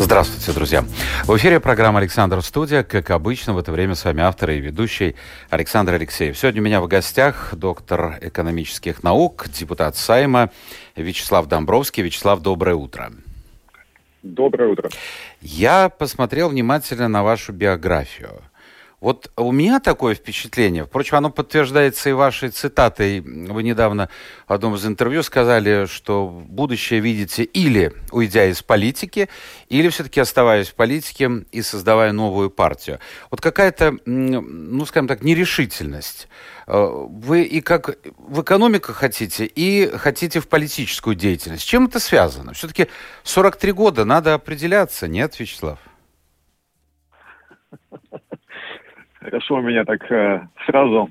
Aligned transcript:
Здравствуйте, 0.00 0.52
друзья. 0.52 0.84
В 1.24 1.36
эфире 1.36 1.58
программа 1.58 1.98
«Александр 1.98 2.40
Студия». 2.40 2.84
Как 2.84 3.10
обычно, 3.10 3.52
в 3.52 3.58
это 3.58 3.72
время 3.72 3.96
с 3.96 4.04
вами 4.04 4.22
автор 4.22 4.50
и 4.50 4.60
ведущий 4.60 5.16
Александр 5.50 5.94
Алексеев. 5.94 6.38
Сегодня 6.38 6.62
у 6.62 6.64
меня 6.64 6.80
в 6.80 6.86
гостях 6.86 7.52
доктор 7.54 8.16
экономических 8.20 9.02
наук, 9.02 9.48
депутат 9.48 9.96
Сайма 9.96 10.50
Вячеслав 10.94 11.46
Домбровский. 11.46 12.04
Вячеслав, 12.04 12.40
доброе 12.40 12.76
утро. 12.76 13.10
Доброе 14.22 14.70
утро. 14.70 14.88
Я 15.40 15.88
посмотрел 15.88 16.48
внимательно 16.50 17.08
на 17.08 17.24
вашу 17.24 17.52
биографию. 17.52 18.40
Вот 19.00 19.30
у 19.36 19.52
меня 19.52 19.78
такое 19.78 20.16
впечатление, 20.16 20.84
впрочем, 20.84 21.18
оно 21.18 21.30
подтверждается 21.30 22.10
и 22.10 22.12
вашей 22.12 22.48
цитатой. 22.48 23.20
Вы 23.20 23.62
недавно 23.62 24.08
в 24.48 24.52
одном 24.52 24.74
из 24.74 24.84
интервью 24.84 25.22
сказали, 25.22 25.86
что 25.86 26.26
будущее 26.26 26.98
видите 26.98 27.44
или 27.44 27.92
уйдя 28.10 28.46
из 28.46 28.60
политики, 28.62 29.28
или 29.68 29.88
все-таки 29.88 30.18
оставаясь 30.18 30.68
в 30.68 30.74
политике 30.74 31.44
и 31.52 31.62
создавая 31.62 32.10
новую 32.10 32.50
партию. 32.50 32.98
Вот 33.30 33.40
какая-то, 33.40 33.98
ну, 34.04 34.84
скажем 34.84 35.06
так, 35.06 35.22
нерешительность. 35.22 36.26
Э, 36.66 36.88
вы 37.08 37.42
и 37.42 37.60
как 37.60 37.98
в 38.18 38.42
экономику 38.42 38.92
хотите, 38.92 39.46
и 39.46 39.88
хотите 39.96 40.40
в 40.40 40.48
политическую 40.48 41.14
деятельность. 41.14 41.62
С 41.62 41.66
чем 41.66 41.86
это 41.86 42.00
связано? 42.00 42.52
Все-таки 42.52 42.88
43 43.22 43.72
года, 43.72 44.04
надо 44.04 44.34
определяться, 44.34 45.06
нет, 45.06 45.38
Вячеслав? 45.38 45.78
Хорошо 49.20 49.60
меня 49.60 49.84
так 49.84 50.10
э, 50.10 50.46
сразу 50.66 51.10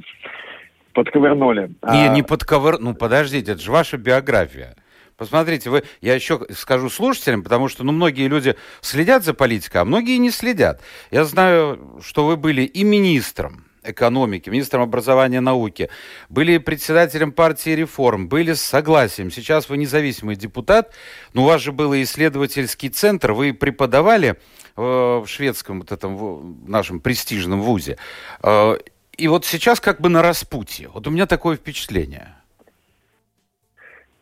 подковырнули. 0.93 1.71
Не, 1.91 2.07
а... 2.07 2.13
не 2.13 2.23
подковыр... 2.23 2.79
Ну, 2.79 2.95
подождите, 2.95 3.51
это 3.51 3.61
же 3.61 3.71
ваша 3.71 3.97
биография. 3.97 4.75
Посмотрите, 5.17 5.69
вы, 5.69 5.83
я 5.99 6.13
еще 6.13 6.39
скажу 6.53 6.89
слушателям, 6.89 7.43
потому 7.43 7.69
что 7.69 7.83
ну, 7.83 7.91
многие 7.91 8.27
люди 8.27 8.55
следят 8.81 9.23
за 9.23 9.33
политикой, 9.33 9.77
а 9.77 9.85
многие 9.85 10.17
не 10.17 10.29
следят. 10.29 10.81
Я 11.11 11.25
знаю, 11.25 11.99
что 12.01 12.25
вы 12.25 12.37
были 12.37 12.61
и 12.61 12.83
министром 12.83 13.65
экономики, 13.83 14.49
министром 14.49 14.83
образования 14.83 15.37
и 15.37 15.41
науки, 15.41 15.89
были 16.29 16.57
председателем 16.57 17.31
партии 17.31 17.71
реформ, 17.71 18.27
были 18.27 18.53
с 18.53 18.61
согласием. 18.61 19.31
Сейчас 19.31 19.69
вы 19.69 19.77
независимый 19.77 20.35
депутат, 20.35 20.93
но 21.33 21.43
у 21.43 21.45
вас 21.45 21.61
же 21.61 21.71
был 21.71 21.93
исследовательский 21.95 22.89
центр, 22.89 23.31
вы 23.31 23.53
преподавали 23.53 24.37
в 24.77 25.25
шведском 25.27 25.79
вот 25.79 25.91
этом 25.91 26.63
нашем 26.67 26.99
престижном 26.99 27.61
вузе. 27.61 27.97
Э, 28.43 28.77
и 29.17 29.27
вот 29.27 29.45
сейчас 29.45 29.79
как 29.79 29.99
бы 29.99 30.09
на 30.09 30.21
распутье. 30.21 30.89
Вот 30.93 31.07
у 31.07 31.11
меня 31.11 31.25
такое 31.25 31.57
впечатление. 31.57 32.35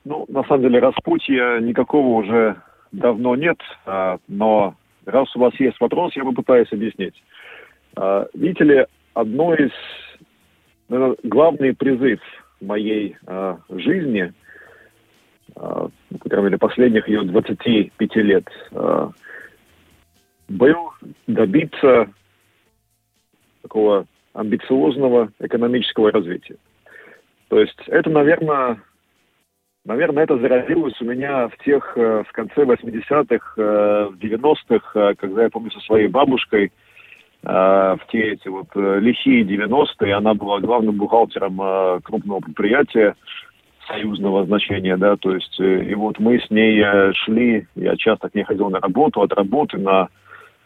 Ну, 0.06 0.26
на 0.30 0.44
самом 0.44 0.62
деле, 0.62 0.80
распутья 0.80 1.60
никакого 1.60 2.24
уже 2.24 2.56
давно 2.92 3.36
нет, 3.36 3.58
а, 3.86 4.20
но 4.28 4.76
раз 5.06 5.36
у 5.36 5.40
вас 5.40 5.54
есть 5.60 5.80
вопрос, 5.82 6.16
я 6.16 6.24
попытаюсь 6.24 6.72
объяснить. 6.72 7.16
А, 7.96 8.28
видите 8.34 8.64
ли, 8.64 8.86
одно 9.14 9.54
из, 9.54 9.72
наверное, 10.88 11.18
главный 11.24 11.76
призыв 11.76 12.22
моей 12.62 13.18
а, 13.26 13.58
жизни, 13.70 14.32
по 15.54 15.92
крайней 16.30 16.46
мере, 16.46 16.58
последних 16.58 17.08
ее 17.08 17.24
25 17.24 18.16
лет, 18.18 18.46
был 20.48 20.92
добиться 21.28 22.10
такого 23.62 24.06
амбициозного 24.34 25.32
экономического 25.40 26.12
развития. 26.12 26.58
То 27.50 27.60
есть 27.60 27.80
это, 27.88 28.10
наверное, 28.10 28.82
наверное, 29.86 30.24
это 30.24 30.38
зародилось 30.38 31.00
у 31.00 31.06
меня 31.06 31.48
в 31.48 31.58
тех, 31.64 31.94
э, 31.96 32.24
в 32.28 32.32
конце 32.32 32.64
80-х, 32.64 33.54
э, 33.58 34.10
в 34.12 34.18
90-х, 34.18 35.00
э, 35.00 35.16
когда 35.16 35.44
я 35.44 35.50
помню 35.50 35.72
со 35.72 35.80
своей 35.82 36.08
бабушкой, 36.08 36.72
в 37.44 38.00
те 38.12 38.32
эти 38.32 38.48
вот 38.48 38.70
лихие 38.74 39.44
90-е, 39.44 40.16
она 40.16 40.34
была 40.34 40.60
главным 40.62 40.96
бухгалтером 40.96 42.02
крупного 42.02 42.40
предприятия 42.40 43.14
союзного 43.88 44.46
значения, 44.46 44.98
да, 44.98 45.16
то 45.16 45.32
есть, 45.36 45.60
и 45.60 45.94
вот 45.94 46.18
мы 46.18 46.40
с 46.40 46.50
ней 46.50 46.84
шли, 47.14 47.68
я 47.76 47.98
часто 47.98 48.30
к 48.30 48.34
ней 48.34 48.46
ходил 48.46 48.72
на 48.72 48.80
работу, 48.80 49.22
от 49.22 49.32
работы 49.32 49.78
на 49.78 50.08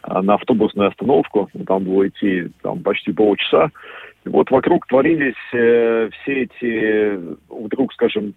на 0.08 0.36
автобусную 0.36 0.90
остановку, 0.90 1.50
там 1.68 1.84
было 1.84 2.08
идти 2.08 2.50
там, 2.62 2.82
почти 2.82 3.12
полчаса. 3.12 3.72
И 4.26 4.30
вот 4.30 4.52
вокруг 4.52 4.86
творились 4.88 5.36
э, 5.54 6.10
все 6.12 6.44
эти, 6.44 7.20
вдруг, 7.50 7.94
скажем, 7.94 8.34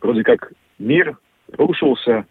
вроде 0.00 0.22
как 0.22 0.52
мир 0.78 1.16
рушился, 1.52 2.26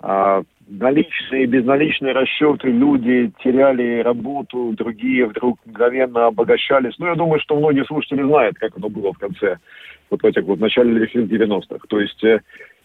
а 0.00 0.42
наличные 0.68 1.46
безналичные 1.46 2.12
расчеты, 2.12 2.68
люди 2.68 3.32
теряли 3.42 4.00
работу, 4.00 4.72
другие 4.76 5.26
вдруг 5.26 5.58
мгновенно 5.64 6.26
обогащались. 6.26 6.98
Ну, 6.98 7.06
я 7.06 7.14
думаю, 7.14 7.40
что 7.40 7.56
многие 7.56 7.84
слушатели 7.84 8.22
знают, 8.22 8.56
как 8.58 8.76
оно 8.76 8.88
было 8.88 9.12
в 9.12 9.18
конце, 9.18 9.58
вот 10.10 10.22
в 10.22 10.26
этих 10.26 10.44
вот 10.44 10.60
начале 10.60 11.06
90-х. 11.06 11.86
То 11.88 12.00
есть 12.00 12.22
э, 12.24 12.40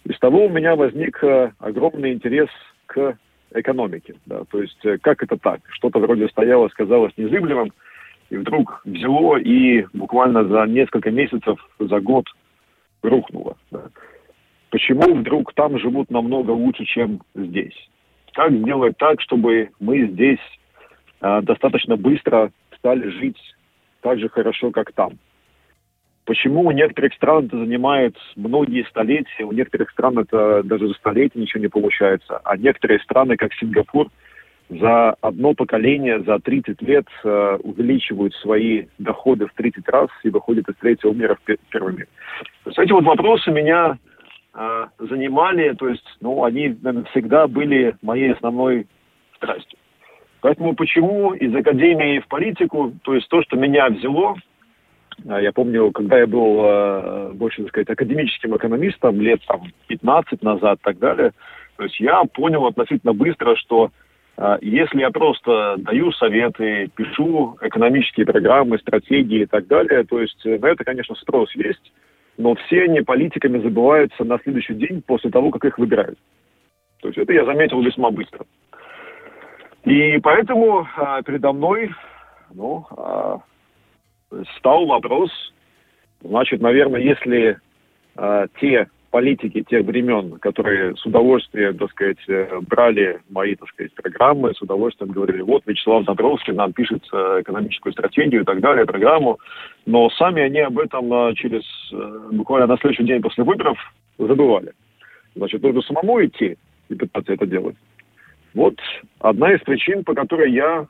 из 0.06 0.18
того 0.20 0.46
у 0.46 0.50
меня 0.50 0.76
возник 0.76 1.24
э, 1.24 1.52
огромный 1.60 2.14
интерес 2.14 2.50
к 2.86 3.18
экономики. 3.54 4.16
Да? 4.26 4.44
То 4.50 4.62
есть 4.62 4.86
э, 4.86 4.98
как 5.00 5.24
это 5.24 5.38
так? 5.38 5.62
Что-то 5.70 6.00
вроде 6.00 6.28
стояло, 6.30 6.68
казалось 6.70 7.14
незыблемым, 7.18 7.72
и 8.30 8.38
вдруг 8.38 8.82
взяло 8.86 9.38
и 9.38 9.86
буквально 9.94 10.46
за 10.46 10.66
несколько 10.66 11.12
месяцев, 11.12 11.60
за 11.80 12.00
год 12.00 12.26
рухнуло. 13.02 13.58
Да? 13.72 13.84
Почему 14.70 15.16
вдруг 15.16 15.54
там 15.54 15.78
живут 15.80 16.10
намного 16.10 16.52
лучше, 16.52 16.86
чем 16.86 17.22
здесь? 17.36 17.76
Как 18.34 18.52
сделать 18.54 18.98
так, 18.98 19.20
чтобы 19.22 19.70
мы 19.80 20.08
здесь 20.08 20.40
э, 21.22 21.42
достаточно 21.42 21.98
быстро 21.98 22.52
стали 22.78 23.10
жить 23.10 23.38
так 24.02 24.20
же 24.20 24.30
хорошо, 24.30 24.72
как 24.72 24.94
там? 24.94 25.20
Почему 26.26 26.62
у 26.68 26.72
некоторых 26.72 27.14
стран 27.16 27.48
это 27.48 27.58
занимает 27.58 28.16
многие 28.36 28.86
столетия, 28.90 29.44
у 29.44 29.52
некоторых 29.52 29.90
стран 29.90 30.20
это 30.20 30.62
даже 30.64 30.88
за 30.88 30.94
столетия 30.94 31.40
ничего 31.40 31.62
не 31.62 31.68
получается, 31.68 32.40
а 32.44 32.58
некоторые 32.58 33.00
страны, 33.00 33.38
как 33.38 33.54
Сингапур, 33.56 34.08
за 34.70 35.16
одно 35.22 35.54
поколение, 35.54 36.22
за 36.22 36.40
30 36.40 36.82
лет 36.84 37.06
э, 37.24 37.58
увеличивают 37.64 38.34
свои 38.36 38.86
доходы 39.00 39.48
в 39.48 39.54
30 39.54 39.88
раз 39.90 40.08
и 40.24 40.30
выходят 40.30 40.70
из 40.70 40.76
третьего 40.76 41.12
мира 41.12 41.36
в 41.36 41.56
первый 41.70 41.94
мир. 41.94 42.08
То 42.64 42.70
есть 42.70 42.80
эти 42.80 42.92
вот 42.92 43.04
вопросы 43.04 43.52
меня 43.52 43.98
э, 44.54 44.86
занимали, 45.00 45.74
то 45.74 45.90
есть, 45.90 46.06
ну, 46.22 46.46
они 46.46 46.70
наверное, 46.82 47.04
всегда 47.12 47.48
были 47.48 47.96
моей 48.02 48.32
основной 48.32 48.88
страстью. 49.36 49.78
Поэтому 50.40 50.74
почему 50.74 51.34
из 51.34 51.54
академии 51.54 52.20
в 52.20 52.28
политику, 52.28 52.94
то 53.04 53.14
есть 53.14 53.28
то, 53.28 53.44
что 53.44 53.58
меня 53.58 53.90
взяло, 53.90 54.36
я 55.26 55.52
помню, 55.52 55.92
когда 55.92 56.20
я 56.20 56.28
был 56.28 56.64
э, 56.64 57.32
больше, 57.34 57.62
так 57.64 57.70
сказать, 57.70 57.90
академическим 57.90 58.56
экономистом 58.56 59.20
лет 59.22 59.42
там 59.48 59.64
15 59.88 60.42
назад 60.42 60.80
и 60.80 60.84
так 60.84 61.00
далее, 61.00 61.32
то 61.78 61.84
есть 61.84 62.00
я 62.00 62.24
понял 62.34 62.66
относительно 62.66 63.14
быстро, 63.14 63.56
что 63.56 63.92
э, 64.38 64.58
если 64.62 65.00
я 65.00 65.12
просто 65.12 65.76
даю 65.80 66.12
советы, 66.14 66.90
пишу 66.96 67.58
экономические 67.62 68.26
программы, 68.26 68.80
стратегии 68.80 69.42
и 69.42 69.46
так 69.46 69.68
далее, 69.68 70.04
то 70.04 70.20
есть 70.20 70.44
на 70.46 70.68
это, 70.68 70.84
конечно, 70.84 71.16
спрос 71.16 71.54
есть, 71.56 71.92
но 72.38 72.56
все 72.56 72.84
они 72.84 73.02
политиками 73.02 73.62
забываются 73.62 74.24
на 74.24 74.40
следующий 74.40 74.74
день 74.74 75.02
после 75.06 75.30
того, 75.30 75.52
как 75.52 75.66
их 75.66 75.78
выбирают. 75.78 76.18
То 77.02 77.08
есть 77.10 77.18
это 77.18 77.34
я 77.34 77.46
заметил 77.46 77.82
весьма 77.82 78.12
быстро. 78.12 78.46
И 79.84 80.20
поэтому 80.20 80.88
э, 80.98 81.22
передо 81.26 81.52
мной 81.52 81.92
ну, 82.54 82.86
стал 84.58 84.86
вопрос, 84.86 85.32
значит, 86.22 86.62
наверное, 86.62 87.02
если 87.02 87.58
э, 88.18 88.48
те 88.60 88.88
политики 89.12 89.64
тех 89.70 89.86
времен, 89.86 90.40
которые 90.40 90.96
с 90.96 91.06
удовольствием, 91.06 91.78
так 91.78 91.92
сказать, 91.92 92.18
э, 92.28 92.60
брали 92.62 93.20
мои, 93.30 93.56
так 93.56 93.70
сказать, 93.70 93.94
программы, 93.94 94.54
с 94.54 94.62
удовольствием 94.62 95.12
говорили, 95.12 95.42
вот 95.42 95.64
Вячеслав 95.66 96.06
Добровский 96.06 96.54
нам 96.54 96.72
пишет 96.72 97.04
э, 97.12 97.42
экономическую 97.42 97.94
стратегию 97.94 98.42
и 98.42 98.46
так 98.46 98.62
далее, 98.62 98.86
программу, 98.86 99.38
но 99.86 100.10
сами 100.12 100.42
они 100.42 100.60
об 100.60 100.80
этом 100.80 101.14
э, 101.14 101.34
через 101.36 101.64
буквально 102.32 102.68
на 102.68 102.78
следующий 102.78 103.04
день 103.04 103.22
после 103.22 103.44
выборов 103.44 103.78
забывали. 104.18 104.72
Значит, 105.36 105.62
нужно 105.62 105.82
самому 105.82 106.24
идти 106.24 106.58
и 106.90 106.96
пытаться 106.96 107.34
это 107.34 107.46
делать. 107.46 107.76
Вот 108.54 108.76
одна 109.20 109.54
из 109.54 109.62
причин, 109.62 110.04
по 110.04 110.14
которой 110.14 110.52
я 110.52 110.88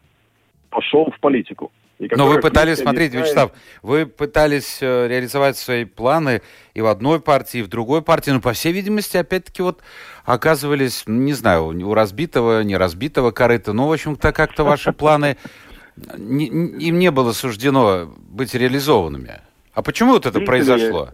пошел 0.69 1.11
в 1.11 1.19
политику. 1.19 1.71
Но 2.11 2.27
вы 2.27 2.39
пытались, 2.39 2.79
смотрите, 2.79 3.17
Вячеслав, 3.17 3.51
вы 3.81 4.05
пытались 4.05 4.79
э, 4.81 5.07
реализовать 5.07 5.57
свои 5.57 5.85
планы 5.85 6.41
и 6.73 6.81
в 6.81 6.87
одной 6.87 7.19
партии, 7.19 7.59
и 7.59 7.63
в 7.63 7.67
другой 7.67 8.01
партии, 8.01 8.31
но, 8.31 8.41
по 8.41 8.53
всей 8.53 8.73
видимости, 8.73 9.17
опять-таки, 9.17 9.61
вот 9.61 9.81
оказывались, 10.25 11.03
не 11.05 11.33
знаю, 11.33 11.67
у 11.67 11.93
разбитого, 11.93 12.63
не 12.63 12.75
разбитого 12.75 13.31
корыта, 13.31 13.73
но, 13.73 13.87
в 13.87 13.93
общем-то, 13.93 14.31
как-то 14.33 14.63
ваши 14.63 14.91
планы, 14.93 15.37
им 16.17 16.99
не 16.99 17.11
было 17.11 17.33
суждено 17.33 18.11
быть 18.29 18.55
реализованными. 18.55 19.41
А 19.73 19.81
почему 19.81 20.13
вот 20.13 20.25
это 20.25 20.39
произошло? 20.41 21.09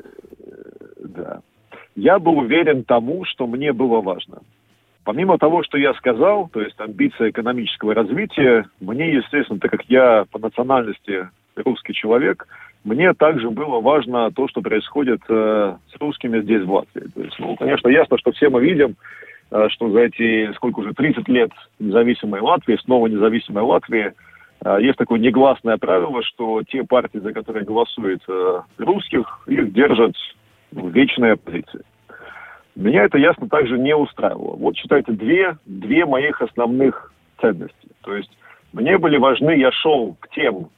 Да. 0.99 1.41
Я 1.95 2.19
был 2.19 2.37
уверен 2.37 2.83
тому, 2.83 3.25
что 3.25 3.47
мне 3.47 3.73
было 3.73 4.01
важно. 4.01 4.39
Помимо 5.07 5.37
того, 5.37 5.63
что 5.63 5.77
я 5.77 5.93
сказал, 5.93 6.49
то 6.49 6.59
есть 6.61 6.77
амбиция 6.81 7.29
экономического 7.29 7.93
развития, 7.93 8.65
мне, 8.81 9.13
естественно, 9.13 9.57
так 9.57 9.71
как 9.71 9.83
я 9.85 10.25
по 10.29 10.37
национальности 10.37 11.29
русский 11.55 11.93
человек, 11.93 12.45
мне 12.83 13.13
также 13.13 13.49
было 13.49 13.79
важно 13.79 14.29
то, 14.31 14.49
что 14.49 14.61
происходит 14.61 15.21
э, 15.29 15.77
с 15.93 16.01
русскими 16.01 16.41
здесь, 16.41 16.63
в 16.63 16.73
Латвии. 16.73 17.07
То 17.15 17.21
есть, 17.21 17.39
ну, 17.39 17.55
конечно, 17.55 17.87
ясно, 17.87 18.17
что 18.17 18.33
все 18.33 18.49
мы 18.49 18.59
видим, 18.59 18.97
э, 19.49 19.69
что 19.69 19.89
за 19.91 19.99
эти, 19.99 20.51
сколько 20.55 20.81
уже, 20.81 20.93
30 20.93 21.25
лет 21.29 21.51
независимой 21.79 22.41
Латвии, 22.41 22.77
снова 22.83 23.07
независимой 23.07 23.63
Латвии, 23.63 24.11
э, 24.65 24.77
есть 24.81 24.97
такое 24.97 25.19
негласное 25.19 25.77
правило, 25.77 26.21
что 26.21 26.63
те 26.63 26.83
партии, 26.83 27.19
за 27.19 27.31
которые 27.31 27.63
голосуют 27.63 28.23
э, 28.27 28.61
русских, 28.77 29.39
их 29.47 29.71
держат 29.71 30.17
в 30.73 30.89
вечной 30.89 31.35
оппозиции. 31.35 31.85
Меня 32.77 33.05
это 33.05 33.17
ясно 33.17 33.49
также 33.49 33.79
не 33.79 33.95
устраивало. 33.95 34.55
Вот 34.55 34.77
считайте, 34.77 35.11
две, 35.11 35.57
две 35.65 36.05
моих 36.05 36.43
основных 36.43 37.11
ценности. 37.41 37.87
То 38.01 38.15
есть 38.15 38.29
мне 38.71 38.99
были 38.99 39.17
важны, 39.17 39.57
я 39.57 39.71
шел 39.71 40.15
к 40.19 40.29
тем 40.29 40.69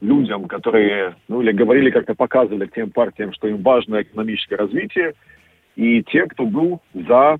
людям, 0.00 0.48
которые, 0.48 1.16
ну 1.28 1.42
или 1.42 1.52
говорили, 1.52 1.90
как-то 1.90 2.14
показывали 2.14 2.66
тем 2.74 2.90
партиям, 2.90 3.34
что 3.34 3.46
им 3.46 3.58
важно 3.58 4.00
экономическое 4.00 4.56
развитие, 4.56 5.12
и 5.76 6.02
те, 6.04 6.24
кто 6.28 6.46
был 6.46 6.80
за, 6.94 7.36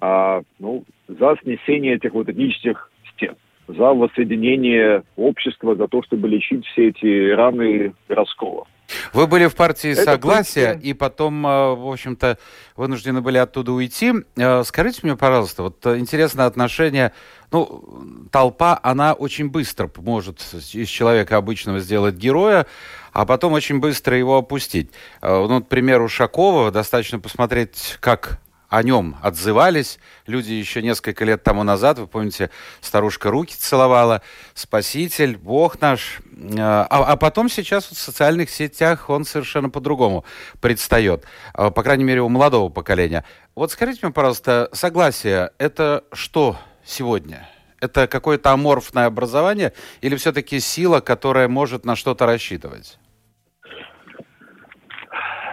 а, 0.00 0.42
ну, 0.60 0.84
за 1.08 1.36
снесение 1.42 1.94
этих 1.94 2.12
вот 2.12 2.28
этнических 2.28 2.88
стен, 3.14 3.34
за 3.66 3.94
воссоединение 3.94 5.02
общества, 5.16 5.74
за 5.74 5.88
то, 5.88 6.04
чтобы 6.04 6.28
лечить 6.28 6.64
все 6.66 6.90
эти 6.90 7.30
раны 7.32 7.94
раскола. 8.06 8.68
Вы 9.12 9.26
были 9.26 9.46
в 9.46 9.54
партии 9.54 9.92
Это 9.92 10.04
Согласия, 10.04 10.78
и 10.82 10.92
потом, 10.92 11.46
э, 11.46 11.74
в 11.74 11.90
общем-то, 11.90 12.38
вынуждены 12.76 13.20
были 13.20 13.38
оттуда 13.38 13.72
уйти. 13.72 14.12
Э, 14.36 14.62
скажите 14.64 15.00
мне, 15.02 15.16
пожалуйста, 15.16 15.62
вот 15.62 15.86
интересное 15.86 16.46
отношение, 16.46 17.12
ну, 17.50 18.28
толпа, 18.30 18.78
она 18.82 19.12
очень 19.12 19.48
быстро 19.48 19.90
может 19.96 20.40
из 20.72 20.88
человека 20.88 21.36
обычного 21.36 21.80
сделать 21.80 22.16
героя, 22.16 22.66
а 23.12 23.26
потом 23.26 23.52
очень 23.52 23.78
быстро 23.78 24.16
его 24.16 24.36
опустить. 24.36 24.90
Э, 25.22 25.28
ну, 25.30 25.60
например, 25.60 26.02
у 26.02 26.08
Шакова 26.08 26.70
достаточно 26.70 27.18
посмотреть, 27.18 27.96
как 28.00 28.40
о 28.68 28.82
нем 28.82 29.16
отзывались. 29.22 29.98
Люди 30.26 30.52
еще 30.52 30.82
несколько 30.82 31.24
лет 31.24 31.42
тому 31.42 31.62
назад, 31.62 31.98
вы 31.98 32.06
помните, 32.06 32.50
старушка 32.80 33.30
руки 33.30 33.54
целовала, 33.56 34.22
Спаситель, 34.54 35.36
Бог 35.36 35.80
наш. 35.80 36.20
А, 36.58 36.86
а 36.90 37.16
потом 37.16 37.48
сейчас 37.48 37.86
в 37.86 37.96
социальных 37.96 38.50
сетях 38.50 39.10
он 39.10 39.24
совершенно 39.24 39.70
по-другому 39.70 40.24
предстает, 40.60 41.24
а, 41.52 41.70
по 41.70 41.82
крайней 41.82 42.04
мере, 42.04 42.22
у 42.22 42.28
молодого 42.28 42.68
поколения. 42.68 43.24
Вот 43.54 43.70
скажите 43.70 44.00
мне, 44.02 44.12
пожалуйста, 44.12 44.68
согласие, 44.72 45.50
это 45.58 46.04
что 46.12 46.56
сегодня? 46.84 47.48
Это 47.80 48.06
какое-то 48.06 48.50
аморфное 48.50 49.06
образование 49.06 49.72
или 50.00 50.16
все-таки 50.16 50.58
сила, 50.58 51.00
которая 51.00 51.48
может 51.48 51.84
на 51.84 51.96
что-то 51.96 52.26
рассчитывать? 52.26 52.98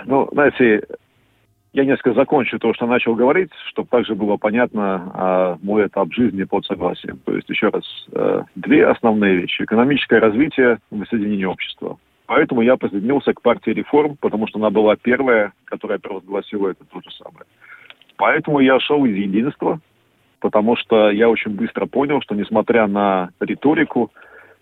Ну, 0.06 0.28
знаете, 0.32 0.82
я 1.74 1.86
несколько 1.86 2.14
закончу 2.14 2.60
то, 2.60 2.74
что 2.74 2.86
начал 2.86 3.16
говорить, 3.16 3.50
чтобы 3.70 3.88
также 3.90 4.14
было 4.14 4.38
понятно 4.38 5.12
а, 5.14 5.58
мой 5.62 5.88
этап 5.88 6.12
жизни 6.14 6.44
под 6.44 6.66
согласием. 6.66 7.20
То 7.26 7.36
есть, 7.36 7.50
еще 7.50 7.70
раз, 7.70 7.84
э, 8.12 8.44
две 8.56 8.86
основные 8.86 9.38
вещи. 9.38 9.64
Экономическое 9.64 10.20
развитие, 10.20 10.80
воссоединение 10.90 11.48
общества. 11.48 11.98
Поэтому 12.26 12.62
я 12.62 12.76
присоединился 12.76 13.34
к 13.34 13.42
партии 13.42 13.72
реформ, 13.72 14.18
потому 14.20 14.48
что 14.48 14.60
она 14.60 14.70
была 14.70 14.96
первая, 14.98 15.54
которая 15.66 16.00
провозгласила 16.00 16.70
это 16.70 16.84
то 16.86 17.02
же 17.02 17.12
самое. 17.12 17.46
Поэтому 18.18 18.60
я 18.60 18.80
шел 18.80 19.06
из 19.06 19.16
единства, 19.16 19.80
потому 20.40 20.76
что 20.76 21.10
я 21.10 21.30
очень 21.30 21.52
быстро 21.52 21.86
понял, 21.86 22.22
что 22.22 22.36
несмотря 22.36 22.88
на 22.88 23.30
риторику, 23.40 24.12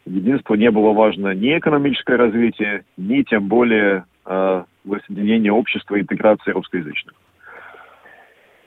единство 0.06 0.54
не 0.54 0.70
было 0.70 0.94
важно 0.94 1.34
ни 1.34 1.58
экономическое 1.58 2.18
развитие, 2.18 2.86
ни 2.98 3.24
тем 3.24 3.48
более 3.48 4.06
воссоединения 4.86 5.52
общества 5.52 5.96
и 5.96 6.02
интеграции 6.02 6.52
русскоязычных. 6.52 7.16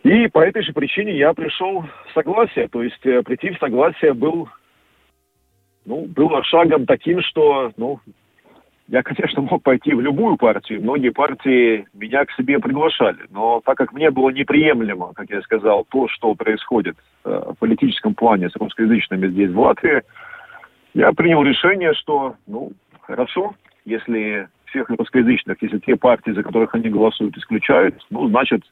И 0.03 0.26
по 0.29 0.41
этой 0.41 0.62
же 0.62 0.73
причине 0.73 1.17
я 1.17 1.32
пришел 1.32 1.82
в 1.82 2.12
согласие. 2.12 2.69
То 2.69 2.82
есть 2.82 3.05
э, 3.06 3.23
прийти 3.23 3.50
в 3.50 3.59
согласие 3.59 4.14
был, 4.14 4.49
ну, 5.85 6.06
было 6.06 6.43
шагом 6.43 6.87
таким, 6.87 7.23
что, 7.23 7.73
ну, 7.76 8.00
я, 8.88 9.03
конечно, 9.05 9.43
мог 9.43 9.62
пойти 9.62 9.94
в 9.94 10.00
любую 10.00 10.37
партию. 10.37 10.82
Многие 10.82 11.11
партии 11.11 11.87
меня 11.94 12.25
к 12.25 12.32
себе 12.32 12.58
приглашали. 12.58 13.20
Но 13.31 13.62
так 13.65 13.79
как 13.79 13.93
мне 13.93 14.11
было 14.11 14.31
неприемлемо, 14.31 15.12
как 15.15 15.31
я 15.31 15.41
сказал, 15.43 15.87
то, 15.88 16.08
что 16.08 16.35
происходит 16.35 16.97
э, 17.25 17.43
в 17.50 17.55
политическом 17.61 18.15
плане 18.15 18.50
с 18.50 18.56
русскоязычными 18.56 19.29
здесь, 19.29 19.50
в 19.50 19.61
Латвии, 19.61 20.03
я 20.94 21.12
принял 21.12 21.44
решение, 21.44 21.94
что, 21.94 22.35
ну, 22.49 22.73
хорошо, 23.03 23.55
если 23.85 24.49
всех 24.72 24.88
русскоязычных, 24.88 25.60
если 25.60 25.78
те 25.78 25.96
партии, 25.96 26.32
за 26.32 26.42
которых 26.42 26.74
они 26.74 26.88
голосуют, 26.88 27.36
исключают, 27.36 27.94
ну, 28.10 28.28
значит, 28.28 28.62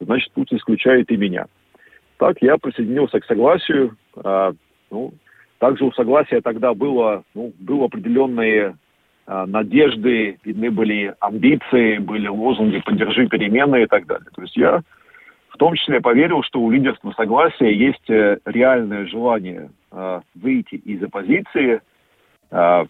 значит, 0.00 0.32
Путин 0.32 0.56
исключает 0.56 1.10
и 1.10 1.16
меня. 1.16 1.46
Так 2.18 2.38
я 2.40 2.56
присоединился 2.56 3.20
к 3.20 3.26
согласию. 3.26 3.96
А, 4.16 4.52
ну, 4.90 5.12
также 5.58 5.84
у 5.84 5.92
согласия 5.92 6.40
тогда 6.40 6.74
было, 6.74 7.24
ну, 7.34 7.52
было 7.58 7.86
определенные 7.86 8.76
а, 9.26 9.46
надежды, 9.46 10.38
видны 10.44 10.70
были 10.70 11.14
амбиции, 11.20 11.98
были 11.98 12.28
лозунги 12.28 12.80
«поддержи 12.84 13.28
перемены» 13.28 13.82
и 13.82 13.86
так 13.86 14.06
далее. 14.06 14.26
То 14.34 14.42
есть 14.42 14.56
я 14.56 14.82
в 15.50 15.56
том 15.56 15.74
числе 15.74 16.00
поверил, 16.00 16.42
что 16.42 16.60
у 16.60 16.70
лидерства 16.70 17.12
согласия 17.12 17.72
есть 17.72 18.10
э, 18.10 18.38
реальное 18.44 19.06
желание 19.06 19.70
э, 19.92 20.20
выйти 20.34 20.74
из 20.74 21.02
оппозиции– 21.02 21.80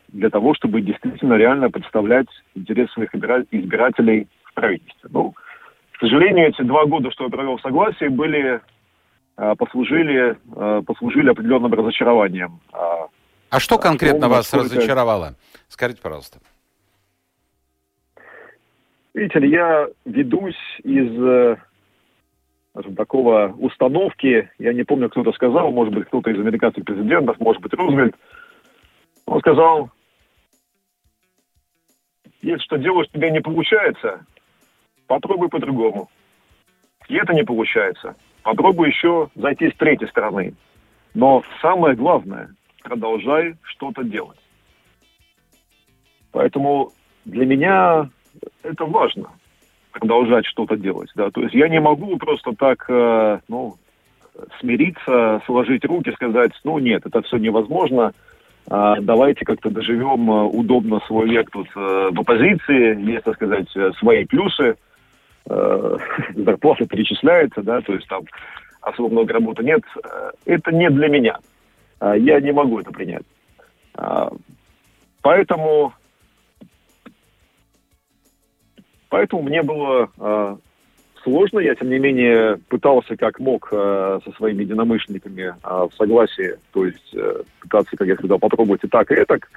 для 0.09 0.29
того, 0.29 0.53
чтобы 0.55 0.83
действительно 0.83 1.35
реально 1.35 1.71
представлять 1.71 2.27
интересы 2.55 2.93
своих 2.93 3.15
избирателей 3.15 4.29
в 4.45 4.53
правительстве. 4.53 5.09
Ну, 5.11 5.33
к 5.93 6.01
сожалению, 6.01 6.49
эти 6.49 6.61
два 6.61 6.85
года, 6.85 7.11
что 7.11 7.25
я 7.25 7.31
провел 7.31 7.57
в 7.57 7.63
согласии, 7.63 8.09
были 8.09 8.61
а, 9.37 9.55
послужили, 9.55 10.37
а, 10.55 10.83
послужили 10.83 11.31
определенным 11.31 11.73
разочарованием. 11.73 12.61
А 12.73 13.61
что 13.61 13.79
конкретно 13.79 14.29
вас 14.29 14.53
насколько... 14.53 14.77
разочаровало? 14.77 15.35
Скажите, 15.69 16.03
пожалуйста. 16.03 16.39
Видите 19.15 19.39
ли, 19.39 19.51
я 19.51 19.87
ведусь 20.05 20.59
из 20.83 21.09
э, 21.23 21.57
скажем, 22.73 22.97
такого 22.97 23.55
установки, 23.59 24.51
я 24.59 24.73
не 24.73 24.83
помню, 24.83 25.09
кто 25.09 25.21
это 25.21 25.31
сказал, 25.33 25.71
может 25.71 25.95
быть, 25.95 26.07
кто-то 26.09 26.31
из 26.31 26.41
американских 26.41 26.85
президентов, 26.85 27.39
может 27.39 27.63
быть, 27.63 27.73
Рузвельт, 27.75 28.17
он 29.27 29.41
сказал, 29.41 29.91
если 32.43 32.63
что 32.63 32.77
делаешь, 32.77 33.09
тебе 33.13 33.31
не 33.31 33.41
получается, 33.41 34.27
попробуй 35.07 35.49
по-другому. 35.49 36.11
И 37.09 37.17
это 37.17 37.33
не 37.33 37.43
получается. 37.43 38.17
Попробуй 38.43 38.89
еще 38.89 39.29
зайти 39.35 39.71
с 39.71 39.77
третьей 39.77 40.09
стороны. 40.09 40.55
Но 41.15 41.43
самое 41.61 41.95
главное, 41.95 42.55
продолжай 42.83 43.57
что-то 43.63 44.05
делать. 44.05 44.39
Поэтому 46.33 46.93
для 47.25 47.47
меня 47.47 48.11
это 48.63 48.85
важно 48.85 49.31
продолжать 49.93 50.45
что-то 50.47 50.77
делать. 50.77 51.11
Да? 51.15 51.31
То 51.31 51.43
есть 51.43 51.55
я 51.55 51.69
не 51.69 51.81
могу 51.81 52.17
просто 52.19 52.53
так 52.59 52.85
э, 52.89 53.41
ну, 53.49 53.77
смириться, 54.61 55.41
сложить 55.47 55.85
руки, 55.85 56.11
сказать, 56.13 56.53
ну 56.65 56.79
нет, 56.79 57.07
это 57.07 57.23
все 57.23 57.37
невозможно, 57.37 58.13
давайте 58.67 59.45
как-то 59.45 59.71
доживем 59.71 60.31
э, 60.31 60.45
удобно 60.45 61.01
свой 61.07 61.29
век 61.29 61.51
тут 61.51 61.69
э, 61.77 62.11
в 62.13 62.21
оппозиции, 62.21 63.01
есть, 63.11 63.25
так 63.25 63.37
сказать, 63.37 63.69
э, 63.77 63.93
свои 63.99 64.25
плюсы, 64.25 64.77
зарплата 65.47 66.87
перечисляется, 66.87 67.63
да, 67.63 67.83
то 67.83 67.93
есть 67.93 68.09
там 68.09 68.23
особо 68.81 69.11
много 69.11 69.35
работы 69.35 69.63
нет. 69.63 69.83
Это 70.47 70.73
не 70.73 70.89
для 70.89 71.09
меня. 71.09 71.39
А, 72.01 72.17
я 72.17 72.41
не 72.41 72.51
могу 72.51 72.81
это 72.81 72.91
принять. 72.93 73.25
А, 73.95 74.31
поэтому, 75.21 75.93
поэтому 79.11 79.43
мне 79.43 79.63
было 79.63 80.11
сложно. 81.25 81.59
Я, 81.59 81.75
тем 81.75 81.91
не 81.91 81.99
менее, 81.99 82.59
пытался 82.69 83.17
как 83.17 83.41
мог 83.41 83.69
э, 83.73 84.21
со 84.25 84.33
своими 84.37 84.63
единомышленниками 84.63 85.43
э, 85.43 85.53
в 85.63 85.91
согласии, 85.97 86.57
то 86.73 86.85
есть 86.85 87.15
э, 87.15 87.43
пытаться, 87.61 87.97
как 87.97 88.07
я 88.07 88.15
сказал, 88.15 88.39
попробовать 88.39 88.85
и 88.85 88.89
так, 88.89 89.11
и 89.11 89.25
так. 89.25 89.49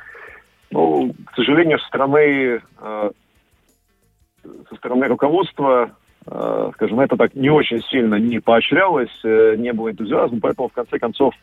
Ну, 0.72 1.14
к 1.26 1.36
сожалению, 1.36 1.80
со 1.80 1.88
стороны, 1.88 2.20
э, 2.20 3.12
со 4.70 4.76
стороны 4.76 5.08
руководства, 5.08 5.92
э, 6.26 6.72
скажем, 6.74 7.00
это 7.00 7.16
так 7.16 7.36
не 7.36 7.50
очень 7.50 7.82
сильно 7.84 8.16
не 8.16 8.40
поощрялось, 8.40 9.16
э, 9.24 9.56
не 9.58 9.72
было 9.74 9.92
энтузиазма, 9.92 10.40
поэтому 10.42 10.70
в 10.70 10.74
конце 10.74 10.98
концов, 11.00 11.34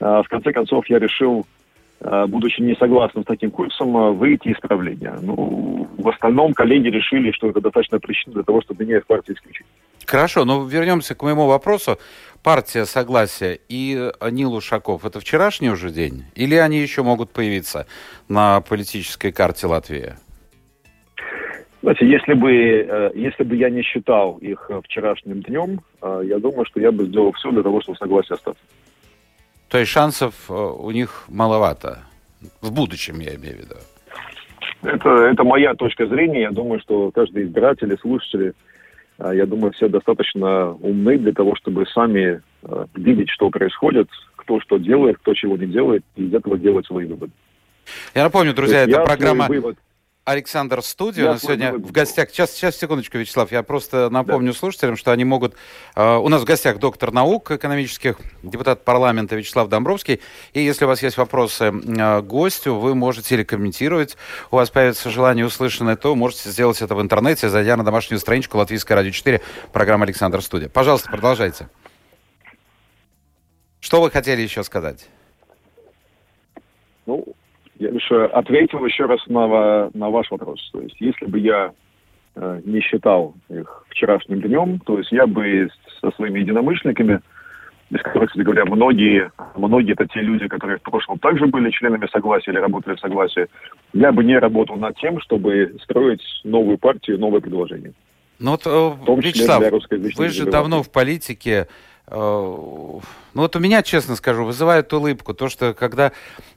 в 0.00 0.24
конце 0.28 0.52
концов 0.52 0.84
я 0.88 0.98
решил, 0.98 1.46
будучи 2.28 2.60
не 2.60 2.74
согласным 2.74 3.24
с 3.24 3.26
таким 3.26 3.50
курсом, 3.50 4.16
выйти 4.16 4.48
из 4.48 4.58
правления. 4.58 5.16
Ну, 5.22 5.88
в 5.98 6.08
остальном 6.08 6.52
коллеги 6.52 6.88
решили, 6.88 7.30
что 7.32 7.48
это 7.50 7.60
достаточно 7.60 8.00
причина 8.00 8.34
для 8.34 8.42
того, 8.42 8.60
чтобы 8.62 8.84
меня 8.84 8.98
из 8.98 9.04
партии 9.04 9.34
исключить. 9.34 9.66
Хорошо, 10.06 10.44
но 10.44 10.64
вернемся 10.66 11.14
к 11.14 11.22
моему 11.22 11.46
вопросу. 11.46 11.98
Партия 12.42 12.86
Согласия 12.86 13.58
и 13.68 14.10
Нил 14.30 14.54
Ушаков– 14.54 15.04
это 15.06 15.20
вчерашний 15.20 15.70
уже 15.70 15.90
день? 15.90 16.24
Или 16.34 16.56
они 16.56 16.78
еще 16.80 17.02
могут 17.02 17.32
появиться 17.32 17.86
на 18.28 18.60
политической 18.60 19.30
карте 19.30 19.66
Латвии? 19.68 20.14
Знаете, 21.82 22.06
если 22.06 22.34
бы, 22.34 22.52
э, 22.52 23.10
если 23.14 23.42
бы 23.42 23.56
я 23.56 23.68
не 23.68 23.82
считал 23.82 24.38
их 24.38 24.70
вчерашним 24.84 25.42
днем, 25.42 25.80
э, 26.00 26.22
я 26.26 26.38
думаю, 26.38 26.64
что 26.64 26.80
я 26.80 26.92
бы 26.92 27.06
сделал 27.06 27.32
все 27.32 27.50
для 27.50 27.62
того, 27.62 27.80
чтобы 27.80 27.98
согласие 27.98 28.34
остаться. 28.34 28.62
То 29.72 29.78
есть 29.78 29.90
шансов 29.90 30.34
э, 30.50 30.52
у 30.52 30.90
них 30.90 31.24
маловато? 31.28 32.00
В 32.60 32.70
будущем, 32.70 33.20
я 33.20 33.34
имею 33.36 33.56
в 33.56 33.60
виду. 33.60 33.76
Это, 34.82 35.08
это 35.08 35.44
моя 35.44 35.74
точка 35.74 36.06
зрения. 36.06 36.42
Я 36.42 36.50
думаю, 36.50 36.78
что 36.80 37.10
каждый 37.10 37.44
избиратель 37.44 37.90
и 37.90 37.96
слушатель 37.96 38.52
а, 39.18 39.32
я 39.32 39.46
думаю, 39.46 39.72
все 39.72 39.88
достаточно 39.88 40.72
умны 40.72 41.16
для 41.16 41.32
того, 41.32 41.54
чтобы 41.56 41.86
сами 41.86 42.42
а, 42.64 42.86
видеть, 42.94 43.30
что 43.30 43.48
происходит, 43.48 44.08
кто 44.36 44.60
что 44.60 44.76
делает, 44.76 45.16
кто 45.18 45.32
чего 45.32 45.56
не 45.56 45.66
делает, 45.66 46.04
и 46.16 46.24
из 46.24 46.34
этого 46.34 46.58
делать 46.58 46.84
свои 46.86 47.06
выводы. 47.06 47.32
Я 48.14 48.24
напомню, 48.24 48.52
друзья, 48.52 48.82
это 48.82 49.00
программа... 49.04 49.46
Вывод 49.46 49.78
Александр 50.24 50.82
Студио. 50.82 51.24
У 51.24 51.28
нас 51.32 51.42
сегодня 51.42 51.72
в 51.72 51.90
гостях. 51.90 52.30
Сейчас, 52.30 52.52
сейчас, 52.52 52.76
секундочку, 52.76 53.18
Вячеслав. 53.18 53.50
Я 53.50 53.64
просто 53.64 54.08
напомню 54.08 54.52
да. 54.52 54.58
слушателям, 54.58 54.96
что 54.96 55.10
они 55.10 55.24
могут... 55.24 55.56
Э, 55.96 56.16
у 56.16 56.28
нас 56.28 56.42
в 56.42 56.44
гостях 56.44 56.78
доктор 56.78 57.10
наук 57.10 57.50
экономических, 57.50 58.20
депутат 58.44 58.84
парламента 58.84 59.34
Вячеслав 59.34 59.68
Домбровский. 59.68 60.20
И 60.52 60.60
если 60.60 60.84
у 60.84 60.88
вас 60.88 61.02
есть 61.02 61.16
вопросы 61.16 61.64
э, 61.64 62.20
гостю, 62.22 62.76
вы 62.76 62.94
можете 62.94 63.34
или 63.34 63.42
комментировать. 63.42 64.16
У 64.52 64.56
вас 64.56 64.70
появится 64.70 65.10
желание 65.10 65.44
услышанное, 65.44 65.96
то 65.96 66.14
можете 66.14 66.50
сделать 66.50 66.80
это 66.80 66.94
в 66.94 67.02
интернете, 67.02 67.48
зайдя 67.48 67.76
на 67.76 67.84
домашнюю 67.84 68.20
страничку 68.20 68.58
Латвийское 68.58 68.96
радио 68.96 69.10
4, 69.10 69.40
программа 69.72 70.04
Александр 70.04 70.40
Студия. 70.40 70.68
Пожалуйста, 70.68 71.10
продолжайте. 71.10 71.68
Что 73.80 74.00
вы 74.00 74.12
хотели 74.12 74.40
еще 74.40 74.62
сказать? 74.62 75.08
Ну, 77.06 77.34
я 77.82 77.90
лишь 77.90 78.10
ответил 78.10 78.84
еще 78.84 79.06
раз 79.06 79.20
на, 79.26 79.90
на 79.92 80.10
ваш 80.10 80.30
вопрос. 80.30 80.60
То 80.72 80.80
есть, 80.80 80.96
если 81.00 81.26
бы 81.26 81.38
я 81.40 81.72
э, 82.36 82.60
не 82.64 82.80
считал 82.80 83.34
их 83.48 83.84
вчерашним 83.88 84.40
днем, 84.40 84.78
то 84.80 84.98
есть 84.98 85.10
я 85.10 85.26
бы 85.26 85.68
со 86.00 86.10
своими 86.12 86.40
единомышленниками, 86.40 87.20
из 87.90 88.00
которых, 88.02 88.30
кстати 88.30 88.44
говоря, 88.44 88.64
многие, 88.64 89.32
многие 89.56 89.92
это 89.92 90.06
те 90.06 90.20
люди, 90.20 90.46
которые 90.46 90.78
в 90.78 90.82
прошлом 90.82 91.18
также 91.18 91.46
были 91.46 91.70
членами 91.70 92.08
согласия 92.10 92.52
или 92.52 92.58
работали 92.58 92.94
в 92.94 93.00
согласии, 93.00 93.48
я 93.92 94.12
бы 94.12 94.24
не 94.24 94.38
работал 94.38 94.76
над 94.76 94.96
тем, 94.98 95.20
чтобы 95.20 95.74
строить 95.82 96.22
новую 96.44 96.78
партию, 96.78 97.18
новое 97.18 97.40
предложение. 97.40 97.92
Ну 98.38 98.52
вот, 98.52 98.62
э, 98.64 99.20
Вячеслав, 99.20 99.62
вы 99.90 100.28
же 100.28 100.46
давно 100.46 100.82
в 100.82 100.90
политике, 100.90 101.66
Э, 101.66 101.66
ну 102.14 103.00
вот 103.40 103.56
у 103.56 103.58
меня, 103.58 103.82
честно 103.82 104.16
скажу, 104.16 104.44
вызывает 104.44 104.92
улыбку 104.92 105.32
то, 105.32 105.48
что 105.48 105.72
когда 105.72 106.12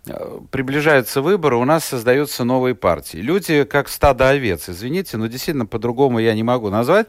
э, 0.06 0.40
приближаются 0.52 1.22
выборы, 1.22 1.56
у 1.56 1.64
нас 1.64 1.86
создаются 1.86 2.44
новые 2.44 2.76
партии. 2.76 3.18
Люди, 3.18 3.64
как 3.64 3.88
стадо 3.88 4.28
овец, 4.30 4.68
извините, 4.68 5.16
но 5.16 5.28
действительно 5.28 5.66
по-другому 5.66 6.20
я 6.20 6.34
не 6.34 6.44
могу 6.44 6.70
назвать, 6.70 7.08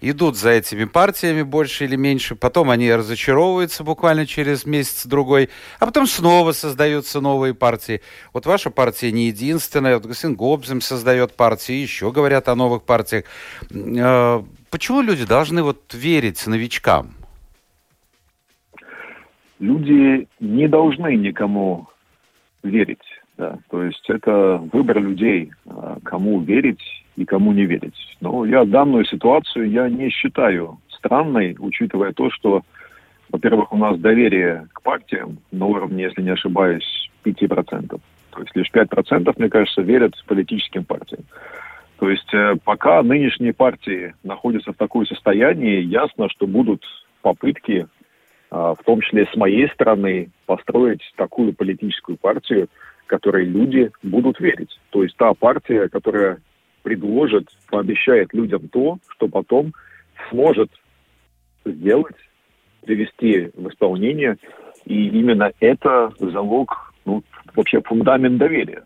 идут 0.00 0.36
за 0.36 0.50
этими 0.50 0.84
партиями 0.84 1.42
больше 1.42 1.86
или 1.86 1.96
меньше, 1.96 2.36
потом 2.36 2.70
они 2.70 2.92
разочаровываются 2.92 3.82
буквально 3.82 4.26
через 4.26 4.64
месяц-другой, 4.64 5.50
а 5.80 5.86
потом 5.86 6.06
снова 6.06 6.52
создаются 6.52 7.20
новые 7.20 7.54
партии. 7.54 8.00
Вот 8.32 8.46
ваша 8.46 8.70
партия 8.70 9.10
не 9.10 9.26
единственная, 9.26 9.94
вот 9.94 10.06
господин 10.06 10.36
Гобзем 10.36 10.80
создает 10.80 11.34
партии, 11.34 11.72
еще 11.74 12.12
говорят 12.12 12.48
о 12.48 12.54
новых 12.54 12.84
партиях. 12.84 13.24
Э, 13.70 14.40
почему 14.70 15.00
люди 15.00 15.24
должны 15.24 15.64
вот 15.64 15.92
верить 15.92 16.46
новичкам? 16.46 17.17
Люди 19.58 20.28
не 20.40 20.68
должны 20.68 21.16
никому 21.16 21.88
верить. 22.62 23.02
Да. 23.36 23.58
То 23.70 23.84
есть 23.84 24.08
это 24.10 24.60
выбор 24.72 25.00
людей, 25.00 25.52
а, 25.66 25.98
кому 26.02 26.40
верить 26.40 26.82
и 27.16 27.24
кому 27.24 27.52
не 27.52 27.66
верить. 27.66 28.16
Но 28.20 28.44
я 28.44 28.64
данную 28.64 29.04
ситуацию 29.04 29.70
я 29.70 29.88
не 29.88 30.10
считаю 30.10 30.78
странной, 30.88 31.56
учитывая 31.58 32.12
то, 32.12 32.30
что, 32.30 32.62
во-первых, 33.30 33.72
у 33.72 33.76
нас 33.76 33.98
доверие 33.98 34.66
к 34.72 34.82
партиям 34.82 35.38
на 35.52 35.66
уровне, 35.66 36.04
если 36.04 36.22
не 36.22 36.30
ошибаюсь, 36.30 37.10
5%. 37.24 38.00
То 38.30 38.40
есть 38.40 38.56
лишь 38.56 38.70
5%, 38.72 39.32
мне 39.36 39.48
кажется, 39.48 39.82
верят 39.82 40.14
политическим 40.26 40.84
партиям. 40.84 41.22
То 41.98 42.10
есть 42.10 42.32
э, 42.32 42.54
пока 42.64 43.02
нынешние 43.02 43.52
партии 43.52 44.14
находятся 44.22 44.72
в 44.72 44.76
таком 44.76 45.06
состоянии, 45.06 45.80
ясно, 45.80 46.28
что 46.28 46.46
будут 46.46 46.84
попытки 47.22 47.86
в 48.50 48.78
том 48.84 49.00
числе 49.00 49.26
с 49.26 49.36
моей 49.36 49.68
стороны, 49.70 50.30
построить 50.46 51.02
такую 51.16 51.52
политическую 51.52 52.16
партию, 52.16 52.68
которой 53.06 53.44
люди 53.44 53.90
будут 54.02 54.40
верить. 54.40 54.78
То 54.90 55.02
есть 55.02 55.16
та 55.16 55.34
партия, 55.34 55.88
которая 55.88 56.38
предложит, 56.82 57.48
пообещает 57.70 58.32
людям 58.32 58.68
то, 58.68 58.98
что 59.08 59.28
потом 59.28 59.72
сможет 60.30 60.70
сделать, 61.64 62.16
привести 62.84 63.50
в 63.54 63.68
исполнение. 63.68 64.36
И 64.84 65.08
именно 65.08 65.52
это 65.60 66.12
залог, 66.18 66.94
ну, 67.04 67.22
вообще 67.54 67.82
фундамент 67.82 68.38
доверия. 68.38 68.84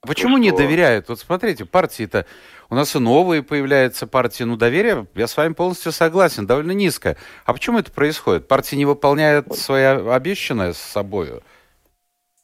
Почему 0.00 0.36
то, 0.36 0.42
не 0.42 0.52
доверяют? 0.52 1.08
Вот 1.08 1.18
смотрите, 1.18 1.64
партии-то 1.64 2.26
у 2.68 2.74
нас 2.74 2.94
и 2.96 2.98
новые 2.98 3.42
появляются 3.42 4.06
партии, 4.06 4.44
ну 4.44 4.56
доверие, 4.56 5.06
я 5.14 5.26
с 5.26 5.36
вами 5.36 5.52
полностью 5.52 5.92
согласен, 5.92 6.46
довольно 6.46 6.72
низкое. 6.72 7.16
А 7.44 7.52
почему 7.52 7.78
это 7.78 7.92
происходит? 7.92 8.48
Партии 8.48 8.76
не 8.76 8.84
выполняют 8.84 9.54
свои 9.54 9.84
обещанное 9.84 10.72
с 10.72 10.78
собой? 10.78 11.28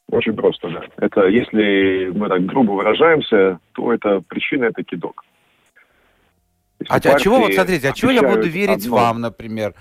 Очень 0.09 0.35
просто, 0.35 0.69
да. 0.69 0.83
Это, 0.97 1.27
если 1.27 2.11
мы 2.15 2.29
так 2.29 2.45
грубо 2.45 2.71
выражаемся, 2.71 3.59
то 3.73 3.93
это 3.93 4.21
причина 4.27 4.65
это 4.65 4.83
кидок. 4.83 5.23
А, 6.89 6.97
а 6.97 7.19
чего, 7.19 7.39
вот 7.39 7.53
смотрите, 7.53 7.89
а 7.89 7.93
чего 7.93 8.11
я 8.11 8.21
буду 8.21 8.47
верить 8.47 8.85
одно... 8.85 8.95
вам, 8.95 9.21
например? 9.21 9.73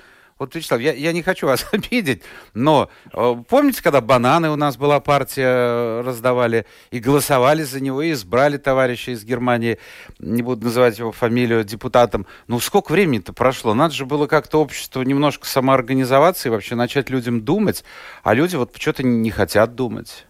Вот, 0.43 0.57
Вячеслав, 0.57 0.81
я, 0.81 0.93
я 0.93 1.13
не 1.13 1.23
хочу 1.23 1.47
вас 1.47 1.65
обидеть, 1.73 2.25
но 2.53 2.91
э, 3.13 3.35
помните, 3.49 3.81
когда 3.81 4.01
бананы 4.01 4.51
у 4.51 4.57
нас 4.57 4.77
была 4.77 4.99
партия, 4.99 5.47
э, 5.47 6.01
раздавали 6.01 6.67
и 6.91 6.99
голосовали 6.99 7.63
за 7.63 7.81
него, 7.81 8.03
и 8.03 8.11
избрали 8.11 8.57
товарища 8.57 9.13
из 9.13 9.25
Германии, 9.25 9.79
не 10.19 10.43
буду 10.43 10.65
называть 10.65 10.99
его 10.99 11.13
фамилию, 11.13 11.63
депутатом. 11.63 12.27
Ну, 12.49 12.59
сколько 12.59 12.91
времени-то 12.91 13.33
прошло? 13.33 13.73
Надо 13.73 13.95
же 13.95 14.05
было 14.05 14.27
как-то 14.27 14.61
общество 14.61 15.03
немножко 15.03 15.47
самоорганизоваться 15.47 16.49
и 16.49 16.51
вообще 16.51 16.75
начать 16.75 17.09
людям 17.09 17.43
думать, 17.43 17.85
а 18.25 18.35
люди 18.35 18.57
вот 18.57 18.77
что-то 18.77 19.05
не 19.05 19.31
хотят 19.31 19.77
думать. 19.77 20.27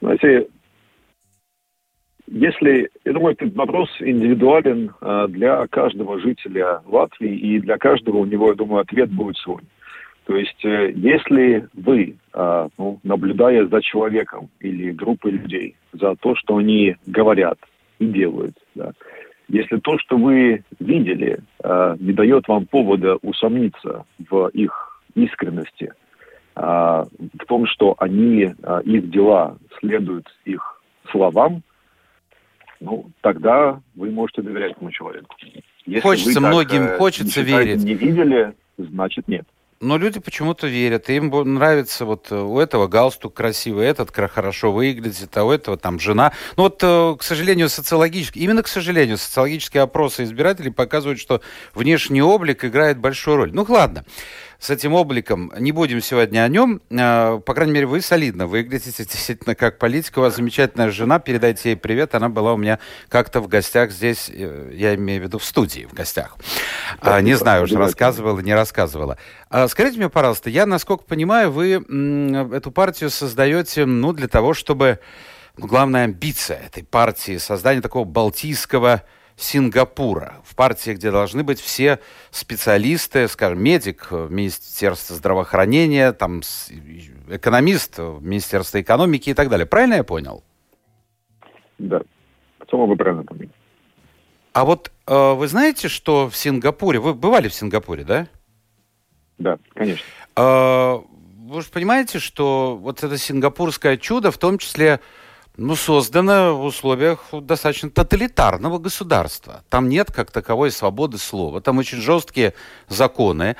Знаете, 0.00 0.46
если, 2.30 2.90
я 3.04 3.12
думаю, 3.12 3.34
этот 3.34 3.54
вопрос 3.54 3.88
индивидуален 4.00 4.92
э, 5.00 5.26
для 5.28 5.66
каждого 5.68 6.18
жителя 6.20 6.82
Латвии, 6.86 7.34
и 7.34 7.58
для 7.60 7.78
каждого 7.78 8.18
у 8.18 8.24
него, 8.24 8.48
я 8.48 8.54
думаю, 8.54 8.82
ответ 8.82 9.10
будет 9.10 9.36
свой. 9.38 9.62
То 10.24 10.36
есть, 10.36 10.64
э, 10.64 10.92
если 10.94 11.66
вы, 11.74 12.16
э, 12.34 12.68
ну, 12.76 13.00
наблюдая 13.02 13.66
за 13.66 13.80
человеком 13.80 14.50
или 14.60 14.90
группой 14.90 15.32
людей, 15.32 15.76
за 15.92 16.16
то, 16.16 16.34
что 16.34 16.58
они 16.58 16.96
говорят 17.06 17.58
и 17.98 18.06
делают, 18.06 18.56
да, 18.74 18.92
если 19.48 19.78
то, 19.78 19.98
что 19.98 20.18
вы 20.18 20.62
видели, 20.78 21.38
не 21.64 22.12
дает 22.12 22.46
вам 22.48 22.66
повода 22.66 23.16
усомниться 23.22 24.04
в 24.28 24.48
их 24.48 25.00
искренности, 25.14 25.94
в 26.54 27.08
том, 27.46 27.64
что 27.64 27.96
они, 27.98 28.54
их 28.84 29.10
дела 29.10 29.56
следуют 29.80 30.26
их 30.44 30.82
словам, 31.10 31.62
ну, 32.80 33.10
тогда 33.20 33.80
вы 33.94 34.10
можете 34.10 34.42
доверять 34.42 34.72
этому 34.72 34.90
человеку. 34.90 35.34
Если 35.86 36.00
хочется 36.00 36.40
вы 36.40 36.48
многим, 36.48 36.86
так, 36.86 36.98
хочется 36.98 37.40
не 37.40 37.46
верить. 37.46 37.82
Не 37.82 37.94
видели, 37.94 38.54
значит 38.76 39.26
нет. 39.28 39.46
Но 39.80 39.96
люди 39.96 40.18
почему-то 40.18 40.66
верят. 40.66 41.08
Им 41.08 41.30
нравится 41.54 42.04
вот 42.04 42.32
э, 42.32 42.36
у 42.36 42.58
этого 42.58 42.88
галстук 42.88 43.34
красивый, 43.34 43.86
этот 43.86 44.10
хорошо 44.10 44.72
выглядит, 44.72 45.36
а 45.36 45.44
у 45.44 45.52
этого 45.52 45.76
там 45.76 46.00
жена. 46.00 46.32
Ну 46.56 46.64
вот, 46.64 46.80
э, 46.82 47.14
к 47.16 47.22
сожалению, 47.22 47.68
социологически, 47.68 48.40
именно 48.40 48.64
к 48.64 48.68
сожалению, 48.68 49.18
социологические 49.18 49.84
опросы 49.84 50.24
избирателей 50.24 50.72
показывают, 50.72 51.20
что 51.20 51.42
внешний 51.74 52.22
облик 52.22 52.64
играет 52.64 52.98
большую 52.98 53.36
роль. 53.36 53.52
Ну 53.52 53.64
ладно. 53.68 54.04
С 54.58 54.70
этим 54.70 54.94
обликом. 54.94 55.52
Не 55.58 55.70
будем 55.70 56.00
сегодня 56.00 56.42
о 56.42 56.48
нем. 56.48 56.82
Э, 56.90 57.40
по 57.44 57.54
крайней 57.54 57.72
мере, 57.72 57.86
вы 57.86 58.00
солидно 58.00 58.46
выглядите 58.46 59.04
действительно 59.04 59.54
как 59.54 59.78
политик. 59.78 60.16
У 60.16 60.20
вас 60.20 60.36
замечательная 60.36 60.90
жена. 60.90 61.20
Передайте 61.20 61.70
ей 61.70 61.76
привет. 61.76 62.14
Она 62.14 62.28
была 62.28 62.54
у 62.54 62.56
меня 62.56 62.80
как-то 63.08 63.40
в 63.40 63.46
гостях 63.46 63.92
здесь, 63.92 64.28
э, 64.32 64.72
я 64.74 64.96
имею 64.96 65.20
в 65.22 65.24
виду 65.24 65.38
в 65.38 65.44
студии 65.44 65.86
в 65.90 65.94
гостях. 65.94 66.36
Да, 67.02 67.20
не 67.20 67.34
знаю, 67.34 67.64
уж 67.64 67.72
рассказывала, 67.72 68.40
не 68.40 68.54
рассказывала. 68.54 69.16
А 69.48 69.68
скажите 69.68 69.98
мне, 69.98 70.08
пожалуйста, 70.08 70.50
я, 70.50 70.66
насколько 70.66 71.04
понимаю, 71.04 71.52
вы 71.52 71.74
эту 72.52 72.70
партию 72.72 73.10
создаете, 73.10 73.84
ну, 73.86 74.12
для 74.12 74.28
того, 74.28 74.54
чтобы... 74.54 74.98
Ну, 75.56 75.66
главная 75.66 76.04
амбиция 76.04 76.58
этой 76.58 76.84
партии— 76.84 77.36
создание 77.38 77.82
такого 77.82 78.04
балтийского 78.04 79.02
Сингапура, 79.38 80.36
в 80.44 80.54
партии, 80.56 80.90
где 80.90 81.10
должны 81.10 81.44
быть 81.44 81.60
все 81.60 82.00
специалисты, 82.30 83.28
скажем, 83.28 83.62
медик 83.62 84.10
в 84.10 84.30
Министерстве 84.30 85.16
здравоохранения, 85.16 86.12
там, 86.12 86.40
экономист 87.28 87.98
в 87.98 88.22
Министерстве 88.22 88.80
экономики 88.80 89.30
и 89.30 89.34
так 89.34 89.48
далее. 89.48 89.66
Правильно 89.66 89.94
я 89.94 90.04
понял? 90.04 90.42
Да, 91.78 92.00
в 92.58 92.66
целом 92.70 92.88
вы 92.88 92.96
правильно 92.96 93.24
поняли. 93.24 93.50
А 94.52 94.64
вот 94.64 94.90
э, 95.06 95.32
вы 95.34 95.46
знаете, 95.46 95.88
что 95.88 96.28
в 96.28 96.36
Сингапуре, 96.36 96.98
вы 96.98 97.14
бывали 97.14 97.46
в 97.46 97.54
Сингапуре, 97.54 98.02
да? 98.02 98.26
Да, 99.38 99.58
конечно. 99.74 100.04
Э, 100.36 100.98
вы 101.48 101.62
же 101.62 101.68
понимаете, 101.68 102.18
что 102.18 102.76
вот 102.76 103.02
это 103.02 103.16
сингапурское 103.16 103.96
чудо, 103.96 104.30
в 104.30 104.38
том 104.38 104.58
числе 104.58 105.00
ну, 105.58 105.74
создано 105.74 106.56
в 106.56 106.64
условиях 106.64 107.24
достаточно 107.32 107.90
тоталитарного 107.90 108.78
государства. 108.78 109.62
Там 109.68 109.88
нет 109.88 110.10
как 110.10 110.30
таковой 110.30 110.70
свободы 110.70 111.18
слова, 111.18 111.60
там 111.60 111.78
очень 111.78 111.98
жесткие 111.98 112.54
законы. 112.86 113.56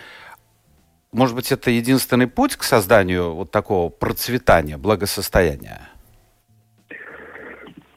Может 1.12 1.34
быть, 1.34 1.50
это 1.50 1.70
единственный 1.70 2.28
путь 2.28 2.56
к 2.56 2.62
созданию 2.62 3.34
вот 3.34 3.50
такого 3.50 3.88
процветания, 3.88 4.78
благосостояния? 4.78 5.88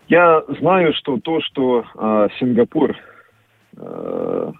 Я 0.08 0.44
знаю, 0.60 0.94
что 0.94 1.20
то, 1.20 1.40
что 1.42 1.86
э, 1.96 2.28
Сингапур 2.40 2.98
э, 3.78 4.52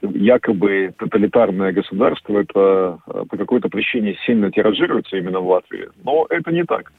якобы 0.00 0.94
тоталитарное 0.98 1.72
государство, 1.72 2.38
это 2.38 2.98
э, 3.06 3.24
по 3.28 3.36
какой-то 3.36 3.68
причине 3.68 4.16
сильно 4.24 4.50
тиражируется 4.52 5.16
именно 5.16 5.40
в 5.40 5.48
Латвии, 5.48 5.88
но 6.04 6.26
это 6.30 6.52
не 6.52 6.64
так. 6.64 6.92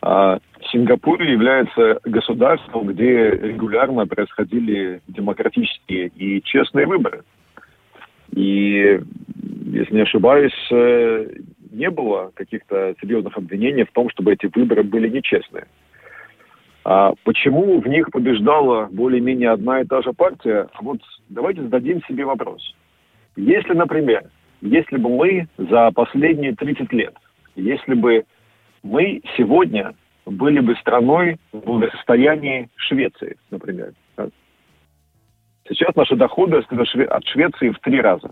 А 0.00 0.38
Сингапур 0.70 1.20
является 1.22 2.00
государством, 2.04 2.88
где 2.88 3.30
регулярно 3.30 4.06
происходили 4.06 5.00
демократические 5.08 6.08
и 6.08 6.42
честные 6.42 6.86
выборы. 6.86 7.22
И, 8.32 9.00
если 9.66 9.94
не 9.94 10.02
ошибаюсь, 10.02 10.68
э, 10.70 11.26
не 11.72 11.90
было 11.90 12.30
каких-то 12.34 12.94
серьезных 13.00 13.36
обвинений 13.36 13.84
в 13.84 13.92
том, 13.92 14.10
чтобы 14.10 14.32
эти 14.32 14.50
выборы 14.54 14.82
были 14.82 15.08
нечестные. 15.08 15.66
А 16.84 17.12
почему 17.24 17.80
в 17.80 17.86
них 17.86 18.10
побеждала 18.10 18.88
более-менее 18.90 19.50
одна 19.50 19.80
и 19.80 19.84
та 19.84 20.02
же 20.02 20.12
партия? 20.12 20.68
Вот 20.80 20.98
давайте 21.28 21.62
зададим 21.62 22.02
себе 22.04 22.24
вопрос. 22.24 22.74
Если, 23.36 23.74
например, 23.74 24.24
если 24.60 24.96
бы 24.96 25.08
мы 25.08 25.48
за 25.58 25.90
последние 25.92 26.54
30 26.54 26.92
лет, 26.92 27.14
если 27.56 27.94
бы 27.94 28.24
мы 28.88 29.20
сегодня 29.36 29.94
были 30.24 30.60
бы 30.60 30.74
страной 30.76 31.36
в 31.52 31.60
благосостоянии 31.60 32.68
Швеции, 32.76 33.36
например. 33.50 33.92
Сейчас 35.68 35.94
наши 35.94 36.16
доходы 36.16 36.56
от 36.56 37.26
Швеции 37.26 37.68
в 37.68 37.78
три 37.80 38.00
раза. 38.00 38.30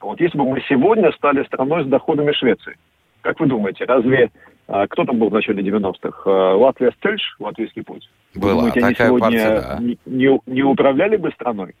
Вот 0.00 0.20
если 0.20 0.36
бы 0.36 0.48
мы 0.48 0.60
сегодня 0.68 1.12
стали 1.12 1.44
страной 1.44 1.84
с 1.84 1.86
доходами 1.86 2.32
Швеции, 2.32 2.76
как 3.22 3.38
вы 3.38 3.46
думаете, 3.46 3.84
разве 3.84 4.30
а, 4.66 4.88
кто 4.88 5.04
там 5.04 5.18
был 5.18 5.28
в 5.28 5.32
начале 5.32 5.62
90-х? 5.62 6.22
А, 6.24 6.56
Латвия 6.56 6.90
Стельш, 6.98 7.36
латвийский 7.38 7.84
путь? 7.84 8.08
Была 8.34 8.54
думаете, 8.54 8.80
такая 8.80 8.88
они 8.88 8.96
сегодня 8.96 9.20
партия, 9.20 9.60
да. 9.60 9.78
не, 9.78 9.98
не, 10.06 10.40
не 10.46 10.62
управляли 10.62 11.16
бы 11.16 11.30
страной? 11.32 11.74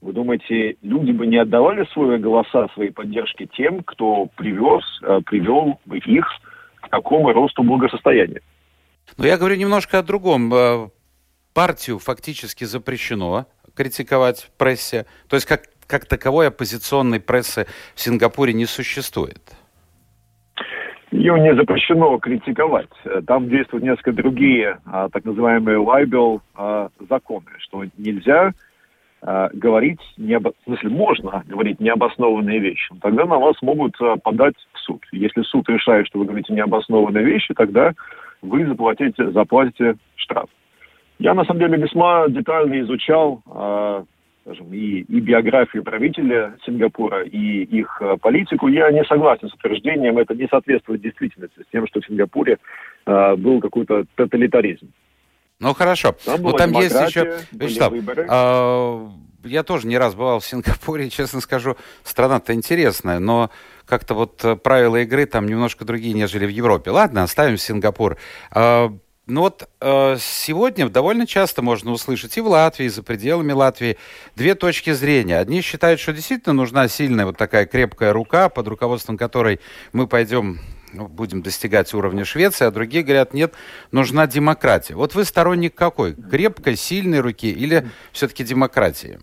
Вы 0.00 0.12
думаете, 0.12 0.76
люди 0.82 1.10
бы 1.10 1.26
не 1.26 1.38
отдавали 1.38 1.84
свои 1.92 2.18
голоса, 2.18 2.68
свои 2.74 2.90
поддержки 2.90 3.48
тем, 3.52 3.82
кто 3.82 4.28
привез, 4.36 4.84
а, 5.02 5.20
привел 5.22 5.80
бы 5.86 5.98
их 5.98 6.26
к 6.88 6.90
такому 6.90 7.32
росту 7.32 7.62
благосостояния. 7.62 8.40
Но 9.16 9.26
я 9.26 9.36
говорю 9.36 9.56
немножко 9.56 9.98
о 9.98 10.02
другом. 10.02 10.52
Э, 10.52 10.88
партию 11.54 11.98
фактически 11.98 12.64
запрещено 12.64 13.46
критиковать 13.74 14.42
в 14.42 14.50
прессе. 14.58 15.06
То 15.28 15.36
есть 15.36 15.46
как, 15.46 15.62
как 15.86 16.06
таковой 16.06 16.48
оппозиционной 16.48 17.20
прессы 17.20 17.66
в 17.94 18.00
Сингапуре 18.00 18.52
не 18.52 18.66
существует. 18.66 19.40
Ее 21.10 21.40
не 21.40 21.54
запрещено 21.54 22.18
критиковать. 22.18 22.90
Там 23.26 23.48
действуют 23.48 23.82
несколько 23.82 24.12
другие 24.12 24.78
а, 24.84 25.08
так 25.08 25.24
называемые 25.24 25.78
лайбел 25.78 26.42
законы, 27.08 27.46
что 27.58 27.84
нельзя 27.96 28.52
а, 29.22 29.50
говорить, 29.52 30.00
не 30.16 30.34
об... 30.34 30.48
в 30.48 30.64
смысле, 30.64 30.90
можно 30.90 31.42
говорить 31.46 31.80
необоснованные 31.80 32.58
вещи. 32.58 32.94
Тогда 33.00 33.24
на 33.26 33.38
вас 33.38 33.56
могут 33.62 33.94
а, 34.00 34.16
подать 34.16 34.54
суд. 34.74 35.02
Если 35.12 35.42
суд 35.42 35.68
решает, 35.68 36.06
что 36.06 36.18
вы 36.18 36.26
говорите 36.26 36.52
необоснованные 36.52 37.24
вещи, 37.24 37.54
тогда 37.54 37.92
вы 38.42 38.66
заплатите, 38.66 39.30
заплатите 39.30 39.96
штраф. 40.16 40.48
Я, 41.18 41.34
на 41.34 41.44
самом 41.44 41.60
деле, 41.60 41.78
весьма 41.78 42.28
детально 42.28 42.80
изучал 42.80 43.42
э, 43.52 44.04
скажем, 44.48 44.72
и, 44.72 45.00
и 45.00 45.20
биографию 45.20 45.82
правителя 45.82 46.56
Сингапура, 46.64 47.22
и 47.24 47.64
их 47.64 47.98
э, 48.00 48.16
политику. 48.20 48.68
Я 48.68 48.90
не 48.90 49.04
согласен 49.04 49.48
с 49.48 49.54
утверждением, 49.54 50.18
это 50.18 50.34
не 50.34 50.46
соответствует 50.48 51.02
действительности, 51.02 51.60
с 51.60 51.70
тем, 51.70 51.86
что 51.86 52.00
в 52.00 52.06
Сингапуре 52.06 52.58
э, 53.06 53.36
был 53.36 53.60
какой-то 53.60 54.04
тоталитаризм. 54.14 54.88
Ну 55.60 55.74
хорошо. 55.74 56.14
Там, 56.24 56.42
ну, 56.42 56.52
там 56.52 56.72
есть 56.72 56.94
еще... 56.94 57.40
Вячеслав, 57.52 57.92
а, 58.28 59.10
я 59.44 59.62
тоже 59.62 59.86
не 59.86 59.98
раз 59.98 60.14
бывал 60.14 60.40
в 60.40 60.46
Сингапуре, 60.46 61.10
честно 61.10 61.40
скажу, 61.40 61.76
страна-то 62.04 62.54
интересная, 62.54 63.18
но 63.18 63.50
как-то 63.86 64.14
вот 64.14 64.44
э, 64.44 64.56
правила 64.56 64.96
игры 64.96 65.26
там 65.26 65.46
немножко 65.46 65.84
другие, 65.84 66.14
нежели 66.14 66.46
в 66.46 66.50
Европе. 66.50 66.90
Ладно, 66.90 67.22
оставим 67.22 67.56
Сингапур. 67.56 68.18
А, 68.50 68.92
ну 69.26 69.40
вот 69.40 69.68
э, 69.80 70.16
сегодня 70.20 70.88
довольно 70.88 71.26
часто 71.26 71.60
можно 71.60 71.90
услышать 71.90 72.36
и 72.36 72.40
в 72.40 72.46
Латвии, 72.48 72.86
и 72.86 72.88
за 72.88 73.02
пределами 73.02 73.52
Латвии 73.52 73.98
две 74.36 74.54
точки 74.54 74.92
зрения. 74.92 75.38
Одни 75.38 75.60
считают, 75.60 76.00
что 76.00 76.12
действительно 76.12 76.54
нужна 76.54 76.86
сильная 76.88 77.26
вот 77.26 77.36
такая 77.36 77.66
крепкая 77.66 78.12
рука, 78.12 78.48
под 78.48 78.68
руководством 78.68 79.16
которой 79.16 79.60
мы 79.92 80.06
пойдем 80.06 80.54
ну, 80.54 80.60
будем 80.92 81.42
достигать 81.42 81.92
уровня 81.94 82.24
Швеции, 82.24 82.66
а 82.66 82.70
другие 82.70 83.02
говорят, 83.02 83.34
нет, 83.34 83.54
нужна 83.92 84.26
демократия. 84.26 84.94
Вот 84.94 85.14
вы 85.14 85.24
сторонник 85.24 85.74
какой? 85.74 86.14
Крепкой, 86.14 86.76
сильной 86.76 87.20
руки 87.20 87.50
или 87.50 87.86
все-таки 88.12 88.44
демократии? 88.44 89.18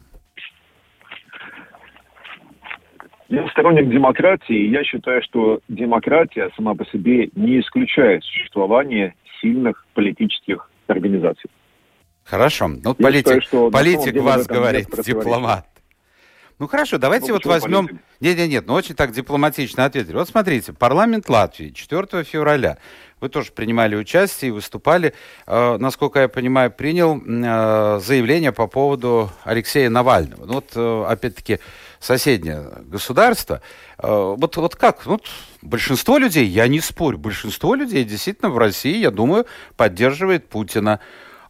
Я 3.27 3.47
сторонник 3.49 3.89
демократии, 3.89 4.55
и 4.55 4.69
я 4.69 4.83
считаю, 4.83 5.21
что 5.23 5.59
демократия 5.67 6.51
сама 6.55 6.75
по 6.75 6.85
себе 6.85 7.29
не 7.35 7.59
исключает 7.59 8.23
существование 8.23 9.15
сильных 9.41 9.85
политических 9.93 10.69
организаций. 10.87 11.49
Хорошо. 12.23 12.67
Ну, 12.67 12.93
политик, 12.95 13.25
считаю, 13.25 13.41
что 13.41 13.71
политик 13.71 14.21
вас 14.21 14.47
говорит, 14.47 14.87
дипломат. 15.03 15.65
Ну 16.57 16.67
хорошо, 16.69 16.97
давайте 16.97 17.27
ну, 17.27 17.33
вот 17.33 17.45
возьмем... 17.45 17.99
Нет, 18.21 18.37
нет, 18.37 18.49
нет, 18.49 18.65
ну 18.65 18.75
очень 18.75 18.95
так 18.95 19.11
дипломатично 19.11 19.83
ответили. 19.83 20.15
Вот 20.15 20.29
смотрите, 20.29 20.71
парламент 20.71 21.27
Латвии 21.27 21.71
4 21.71 22.23
февраля. 22.23 22.77
Вы 23.19 23.27
тоже 23.27 23.51
принимали 23.51 23.95
участие 23.95 24.49
и 24.49 24.51
выступали. 24.51 25.13
Э, 25.47 25.75
насколько 25.77 26.19
я 26.19 26.29
понимаю, 26.29 26.71
принял 26.71 27.17
э, 27.17 27.99
заявление 28.01 28.53
по 28.53 28.67
поводу 28.67 29.31
Алексея 29.43 29.89
Навального. 29.89 30.45
Ну 30.45 30.53
вот, 30.53 30.71
э, 30.75 31.05
опять-таки, 31.09 31.59
соседнее 31.99 32.71
государство. 32.85 33.61
Э, 33.97 34.35
вот, 34.37 34.55
вот 34.55 34.75
как? 34.77 35.05
Вот 35.05 35.25
большинство 35.61 36.17
людей, 36.17 36.45
я 36.45 36.69
не 36.69 36.79
спорю, 36.79 37.17
большинство 37.17 37.75
людей 37.75 38.05
действительно 38.05 38.49
в 38.49 38.57
России, 38.57 38.97
я 38.97 39.11
думаю, 39.11 39.45
поддерживает 39.75 40.47
Путина. 40.47 41.01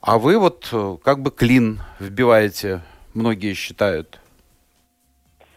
А 0.01 0.17
вы 0.17 0.39
вот 0.39 0.69
э, 0.71 0.97
как 1.03 1.21
бы 1.21 1.29
клин 1.29 1.81
вбиваете, 1.99 2.81
многие 3.13 3.53
считают. 3.53 4.19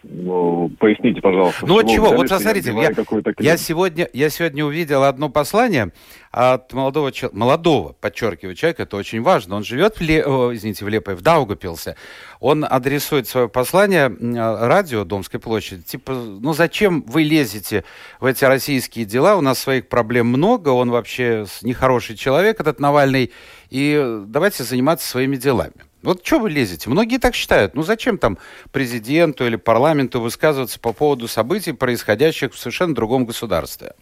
Ну, 0.05 0.71
поясните, 0.79 1.21
пожалуйста. 1.21 1.67
Ну 1.67 1.75
вот 1.75 1.89
чего, 1.89 2.13
вот 2.13 2.29
посмотрите, 2.29 2.73
я, 2.73 2.93
я, 3.39 3.57
сегодня, 3.57 4.09
я 4.13 4.31
сегодня 4.31 4.65
увидел 4.65 5.03
одно 5.03 5.29
послание 5.29 5.93
от 6.31 6.73
молодого, 6.73 7.13
молодого, 7.33 7.95
подчеркиваю, 8.01 8.55
человека, 8.55 8.83
это 8.83 8.97
очень 8.97 9.23
важно. 9.23 9.57
Он 9.57 9.65
живет 9.65 9.97
в, 9.97 10.01
Ле, 10.01 10.25
о, 10.25 10.55
извините, 10.55 10.85
в 10.85 10.89
Лепой, 10.89 11.15
в 11.15 11.23
Даугапилсе. 11.23 11.97
Он 12.41 12.65
адресует 12.69 13.27
свое 13.29 13.49
послание 13.49 14.09
радио 14.09 15.05
Домской 15.05 15.41
площади. 15.41 15.83
Типа, 15.83 16.13
ну 16.13 16.53
зачем 16.53 17.03
вы 17.03 17.23
лезете 17.23 17.85
в 18.21 18.27
эти 18.27 18.45
российские 18.45 19.05
дела? 19.05 19.37
У 19.37 19.41
нас 19.41 19.59
своих 19.59 19.89
проблем 19.89 20.27
много, 20.27 20.69
он 20.69 20.91
вообще 20.91 21.47
нехороший 21.63 22.17
человек, 22.17 22.61
этот 22.61 22.81
Навальный. 22.81 23.33
и 23.71 24.23
давайте 24.27 24.65
заниматься 24.65 25.09
своими 25.09 25.37
делами. 25.37 25.73
Вот 26.03 26.25
что 26.25 26.39
вы 26.39 26.51
лезете? 26.51 26.91
Многие 26.91 27.19
так 27.19 27.35
считают. 27.35 27.75
Ну 27.75 27.83
зачем 27.83 28.19
там 28.19 28.39
президенту 28.71 29.47
или 29.47 29.57
парламенту 29.57 30.21
высказываться 30.21 30.79
по 30.79 30.93
поводу 30.93 31.27
событий, 31.27 31.73
происходящих 31.73 32.55
в 32.55 32.59
совершенно 32.59 32.95
другом 32.95 33.27
государстве? 33.27 33.95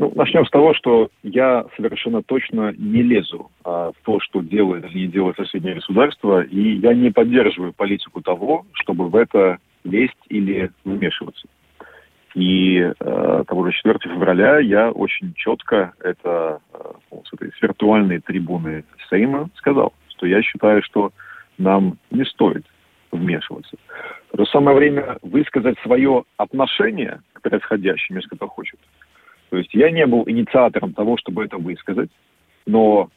Ну, 0.00 0.10
начнем 0.14 0.46
с 0.46 0.50
того, 0.50 0.72
что 0.72 1.10
я 1.22 1.66
совершенно 1.76 2.22
точно 2.22 2.72
не 2.78 3.02
лезу 3.02 3.50
а, 3.64 3.92
в 3.92 3.96
то, 4.02 4.18
что 4.20 4.40
делает 4.40 4.86
или 4.86 5.00
не 5.00 5.08
делает 5.08 5.36
соседнее 5.36 5.74
государство, 5.74 6.40
и 6.40 6.76
я 6.76 6.94
не 6.94 7.10
поддерживаю 7.10 7.74
политику 7.74 8.22
того, 8.22 8.64
чтобы 8.72 9.10
в 9.10 9.14
это 9.14 9.58
лезть 9.84 10.16
или 10.30 10.70
вмешиваться. 10.86 11.46
И 12.34 12.78
э, 12.78 13.44
того 13.46 13.66
же 13.66 13.72
4 13.72 13.98
февраля 14.04 14.58
я 14.60 14.90
очень 14.90 15.34
четко 15.34 15.92
это 16.02 16.60
э, 16.72 17.16
с 17.26 17.34
этой 17.34 17.52
виртуальной 17.60 18.20
трибуны 18.20 18.84
Сейма 19.10 19.50
сказал, 19.56 19.92
что 20.08 20.26
я 20.26 20.40
считаю, 20.40 20.82
что 20.82 21.12
нам 21.58 21.98
не 22.10 22.24
стоит 22.24 22.64
вмешиваться. 23.12 23.76
В 24.32 24.36
то 24.36 24.44
же 24.44 24.50
самое 24.50 24.76
время 24.78 25.18
высказать 25.20 25.78
свое 25.80 26.24
отношение 26.38 27.20
к 27.34 27.42
происходящему, 27.42 28.20
если 28.20 28.34
кто 28.34 28.48
хочет. 28.48 28.78
То 29.50 29.58
есть 29.58 29.74
я 29.74 29.90
не 29.90 30.06
был 30.06 30.22
инициатором 30.26 30.94
того, 30.94 31.16
чтобы 31.18 31.44
это 31.44 31.58
высказать, 31.58 32.10
но 32.66 33.10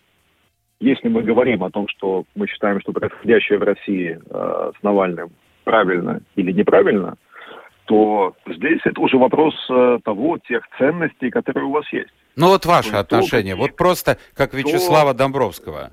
если 0.79 1.07
мы 1.07 1.21
говорим 1.21 1.63
о 1.63 1.69
том, 1.69 1.87
что 1.87 2.25
мы 2.35 2.47
считаем, 2.47 2.81
что 2.81 2.91
происходящее 2.91 3.59
в 3.59 3.63
России 3.63 4.19
э, 4.19 4.71
с 4.77 4.83
Навальным 4.83 5.31
правильно 5.63 6.21
или 6.35 6.51
неправильно, 6.51 7.15
то 7.85 8.33
здесь 8.47 8.81
это 8.83 8.99
уже 8.99 9.17
вопрос 9.17 9.53
э, 9.69 9.99
того, 10.03 10.39
тех 10.39 10.63
ценностей, 10.77 11.29
которые 11.29 11.65
у 11.65 11.71
вас 11.71 11.85
есть. 11.93 12.13
Ну 12.35 12.47
вот 12.47 12.65
ваше 12.65 12.95
отношение, 12.95 13.55
вот 13.55 13.75
просто 13.75 14.17
как 14.33 14.53
Вячеслава 14.53 15.13
то, 15.13 15.19
Домбровского. 15.19 15.91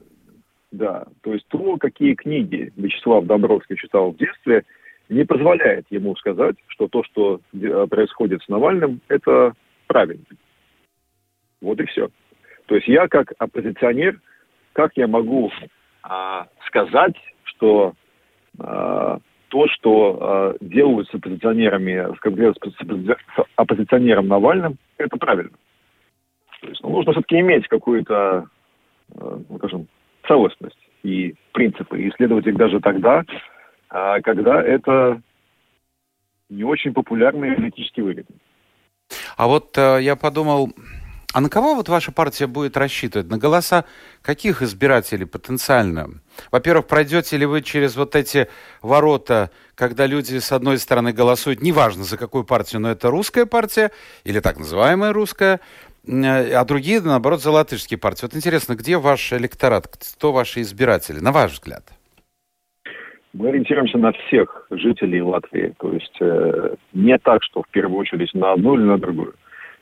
Да, 0.72 1.04
то 1.22 1.34
есть 1.34 1.46
то, 1.48 1.76
какие 1.76 2.14
книги 2.14 2.72
Вячеслав 2.76 3.26
Домбровский 3.26 3.76
читал 3.76 4.12
в 4.12 4.16
детстве, 4.16 4.64
не 5.08 5.24
позволяет 5.24 5.86
ему 5.90 6.16
сказать, 6.16 6.56
что 6.68 6.88
то, 6.88 7.02
что 7.04 7.40
э, 7.52 7.86
происходит 7.90 8.42
с 8.42 8.48
Навальным, 8.48 9.00
это 9.08 9.52
правильно. 9.90 10.24
Вот 11.60 11.80
и 11.80 11.86
все. 11.86 12.10
То 12.66 12.76
есть 12.76 12.86
я 12.86 13.08
как 13.08 13.32
оппозиционер, 13.38 14.20
как 14.72 14.92
я 14.94 15.08
могу 15.08 15.50
а, 16.04 16.46
сказать, 16.66 17.16
что 17.42 17.94
а, 18.60 19.18
то, 19.48 19.66
что 19.66 20.54
э, 20.60 20.64
делают 20.64 21.08
с 21.08 21.14
оппозиционерами, 21.14 22.14
с, 22.14 23.46
оппозиционером 23.56 24.28
Навальным, 24.28 24.78
это 24.96 25.16
правильно. 25.16 25.56
То 26.60 26.68
есть 26.68 26.80
ну, 26.84 26.90
нужно 26.90 27.10
все-таки 27.10 27.40
иметь 27.40 27.66
какую-то, 27.66 28.46
э, 29.12 29.38
ну, 29.48 29.58
скажем, 29.58 29.88
целостность 30.28 30.78
и 31.02 31.34
принципы, 31.50 32.00
и 32.00 32.10
исследовать 32.10 32.46
их 32.46 32.56
даже 32.56 32.78
тогда, 32.78 33.24
э, 33.90 34.20
когда 34.22 34.62
это 34.62 35.20
не 36.48 36.62
очень 36.62 36.94
популярный 36.94 37.56
политический 37.56 38.02
выгодно. 38.02 38.36
А 39.36 39.46
вот 39.46 39.76
э, 39.76 39.98
я 40.02 40.16
подумал, 40.16 40.72
а 41.32 41.40
на 41.40 41.48
кого 41.48 41.74
вот 41.74 41.88
ваша 41.88 42.10
партия 42.10 42.46
будет 42.46 42.76
рассчитывать? 42.76 43.28
На 43.28 43.38
голоса 43.38 43.84
каких 44.20 44.62
избирателей 44.62 45.26
потенциально? 45.26 46.10
Во-первых, 46.50 46.86
пройдете 46.86 47.36
ли 47.36 47.46
вы 47.46 47.62
через 47.62 47.94
вот 47.94 48.16
эти 48.16 48.48
ворота, 48.82 49.50
когда 49.76 50.06
люди 50.06 50.38
с 50.38 50.50
одной 50.50 50.78
стороны 50.78 51.12
голосуют, 51.12 51.62
неважно 51.62 52.02
за 52.02 52.16
какую 52.16 52.44
партию, 52.44 52.80
но 52.80 52.90
это 52.90 53.10
русская 53.10 53.46
партия 53.46 53.92
или 54.24 54.40
так 54.40 54.58
называемая 54.58 55.12
русская, 55.12 55.60
а 56.08 56.64
другие, 56.64 57.00
наоборот, 57.00 57.42
за 57.42 57.52
латышские 57.52 57.98
партии. 57.98 58.22
Вот 58.22 58.34
интересно, 58.34 58.74
где 58.74 58.96
ваш 58.96 59.32
электорат, 59.32 59.86
кто 59.86 60.32
ваши 60.32 60.62
избиратели, 60.62 61.20
на 61.20 61.30
ваш 61.30 61.52
взгляд? 61.52 61.84
Мы 63.32 63.48
ориентируемся 63.48 63.98
на 63.98 64.12
всех 64.12 64.66
жителей 64.70 65.22
Латвии. 65.22 65.72
То 65.78 65.92
есть 65.92 66.16
э, 66.20 66.74
не 66.92 67.16
так, 67.18 67.42
что 67.44 67.62
в 67.62 67.68
первую 67.68 68.00
очередь 68.00 68.34
на 68.34 68.52
одну 68.52 68.74
или 68.74 68.82
на 68.82 68.98
другую. 68.98 69.34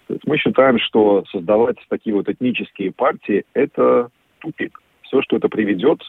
То 0.07 0.15
есть 0.15 0.27
мы 0.27 0.37
считаем, 0.39 0.79
что 0.79 1.25
создавать 1.31 1.77
такие 1.89 2.15
вот 2.15 2.29
этнические 2.29 2.93
партии– 2.93 3.45
это 3.55 4.11
тупик. 4.41 4.81
Все, 5.03 5.23
что 5.23 5.37
это 5.37 5.49
приведет, 5.49 6.03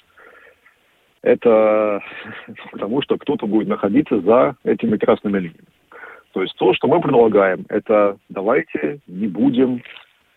это 1.21 2.02
к 2.73 2.78
тому, 2.78 3.02
что 3.02 3.17
кто-то 3.17 3.47
будет 3.47 3.69
находиться 3.69 4.19
за 4.19 4.56
этими 4.63 4.97
красными 4.97 5.38
линиями. 5.39 5.67
То 6.34 6.41
есть 6.41 6.56
то, 6.58 6.73
что 6.73 6.88
мы 6.88 7.02
предлагаем, 7.02 7.65
это 7.69 8.17
давайте 8.28 8.99
не 9.08 9.28
будем 9.28 9.82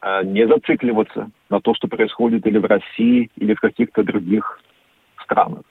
э, 0.03 0.25
не 0.25 0.47
зацикливаться 0.47 1.31
на 1.51 1.61
то, 1.61 1.75
что 1.75 1.89
происходит 1.89 2.47
или 2.47 2.59
в 2.59 2.65
России, 2.65 3.29
или 3.37 3.55
в 3.55 3.61
каких-то 3.61 4.05
других 4.05 4.61
странах. 5.23 5.63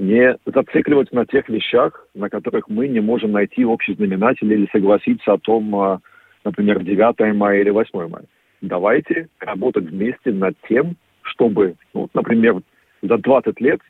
Не 0.00 0.38
зацикливаться 0.46 1.14
на 1.14 1.26
тех 1.26 1.46
вещах, 1.50 2.06
на 2.14 2.30
которых 2.30 2.70
мы 2.70 2.88
не 2.88 3.00
можем 3.00 3.32
найти 3.32 3.66
общий 3.66 3.92
знаменатель 3.92 4.50
или 4.50 4.66
согласиться 4.72 5.34
о 5.34 5.38
том, 5.38 5.76
э, 5.76 5.98
например, 6.42 6.82
9 6.82 7.34
мая 7.34 7.60
или 7.60 7.68
8 7.68 8.08
мая. 8.08 8.24
Давайте 8.62 9.28
работать 9.40 9.84
вместе 9.84 10.32
над 10.32 10.56
тем, 10.66 10.96
чтобы, 11.20 11.74
ну, 11.92 12.08
например, 12.14 12.62
за 13.02 13.18
20 13.18 13.60
лет 13.60 13.80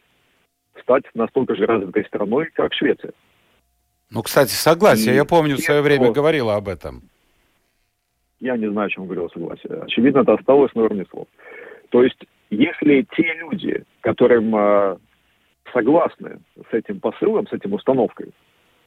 стать 0.82 1.04
настолько 1.14 1.54
же 1.54 1.64
развитой 1.64 2.04
страной, 2.06 2.48
как 2.54 2.74
Швеция. 2.74 3.12
Ну, 4.10 4.22
кстати, 4.22 4.50
согласие. 4.50 5.14
И 5.14 5.16
Я 5.16 5.24
помню, 5.24 5.58
в 5.58 5.60
свое 5.60 5.80
время 5.80 6.10
говорила 6.10 6.56
об 6.56 6.66
этом. 6.66 7.02
Я 8.40 8.56
не 8.56 8.68
знаю, 8.68 8.88
о 8.88 8.90
чем 8.90 9.04
говорила 9.04 9.28
согласие. 9.28 9.80
Очевидно, 9.82 10.22
это 10.22 10.34
осталось 10.34 10.74
на 10.74 10.82
уровне 10.82 11.06
слов. 11.08 11.28
То 11.90 12.02
есть, 12.02 12.18
если 12.50 13.06
те 13.16 13.32
люди, 13.34 13.84
которым 14.00 14.56
э, 14.56 14.96
согласны 15.72 16.40
с 16.70 16.74
этим 16.74 17.00
посылом, 17.00 17.46
с 17.46 17.52
этим 17.52 17.74
установкой, 17.74 18.32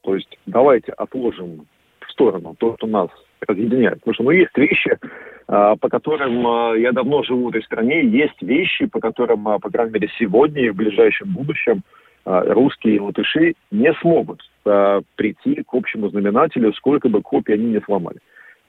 то 0.02 0.14
есть 0.14 0.38
давайте 0.46 0.92
отложим 0.92 1.66
в 2.00 2.10
сторону 2.10 2.54
то, 2.58 2.76
что 2.76 2.86
нас 2.86 3.08
разъединяет. 3.40 4.00
Потому 4.00 4.14
что 4.14 4.24
ну, 4.24 4.30
есть 4.30 4.56
вещи, 4.56 4.98
а, 5.46 5.76
по 5.76 5.88
которым 5.88 6.46
а, 6.46 6.74
я 6.76 6.92
давно 6.92 7.22
живу 7.22 7.46
в 7.46 7.48
этой 7.48 7.62
стране, 7.62 8.04
есть 8.04 8.40
вещи, 8.42 8.86
по 8.86 9.00
которым, 9.00 9.48
а, 9.48 9.58
по 9.58 9.70
крайней 9.70 9.92
мере, 9.92 10.10
сегодня 10.18 10.62
и 10.62 10.70
в 10.70 10.76
ближайшем 10.76 11.32
будущем 11.32 11.82
русские 12.26 12.96
и 12.96 13.00
латыши 13.00 13.52
не 13.70 13.92
смогут 14.00 14.40
прийти 14.62 15.62
к 15.62 15.74
общему 15.74 16.08
знаменателю, 16.08 16.72
сколько 16.72 17.10
бы 17.10 17.20
копий 17.20 17.52
они 17.52 17.66
не 17.66 17.82
сломали. 17.82 18.16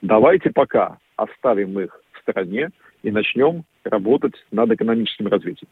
Давайте 0.02 0.50
пока 0.50 0.98
оставим 1.16 1.80
их 1.80 1.98
в 2.12 2.18
стороне 2.20 2.68
и 3.02 3.10
начнем 3.10 3.64
работать 3.82 4.34
над 4.50 4.70
экономическим 4.72 5.28
развитием. 5.28 5.70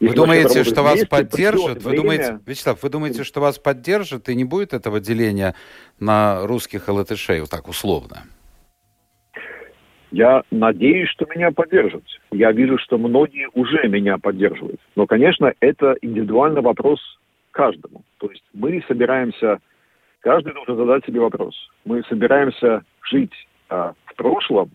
Вы 0.00 0.14
думаете, 0.14 0.64
что 0.64 0.82
вас 0.82 1.04
поддержат? 1.04 1.82
Вы 1.82 1.96
думаете, 1.96 2.40
Вячеслав, 2.46 2.82
вы 2.82 2.88
думаете, 2.88 3.22
что 3.22 3.40
вас 3.40 3.58
поддержат 3.58 4.28
и 4.30 4.34
не 4.34 4.44
будет 4.44 4.72
этого 4.72 4.98
деления 4.98 5.54
на 5.98 6.46
русских 6.46 6.88
и 6.88 6.90
латышей, 6.90 7.40
вот 7.40 7.50
так 7.50 7.68
условно? 7.68 8.24
Я 10.10 10.42
надеюсь, 10.50 11.08
что 11.10 11.26
меня 11.26 11.52
поддержат. 11.52 12.02
Я 12.32 12.50
вижу, 12.50 12.78
что 12.78 12.98
многие 12.98 13.48
уже 13.54 13.86
меня 13.88 14.18
поддерживают. 14.18 14.80
Но, 14.96 15.06
конечно, 15.06 15.52
это 15.60 15.94
индивидуальный 16.02 16.62
вопрос 16.62 16.98
каждому. 17.52 18.02
То 18.18 18.28
есть 18.30 18.42
мы 18.52 18.82
собираемся, 18.88 19.58
каждый 20.20 20.52
должен 20.54 20.76
задать 20.76 21.04
себе 21.04 21.20
вопрос. 21.20 21.54
Мы 21.84 22.02
собираемся 22.08 22.82
жить 23.08 23.32
а, 23.68 23.92
в 24.06 24.14
прошлом, 24.16 24.70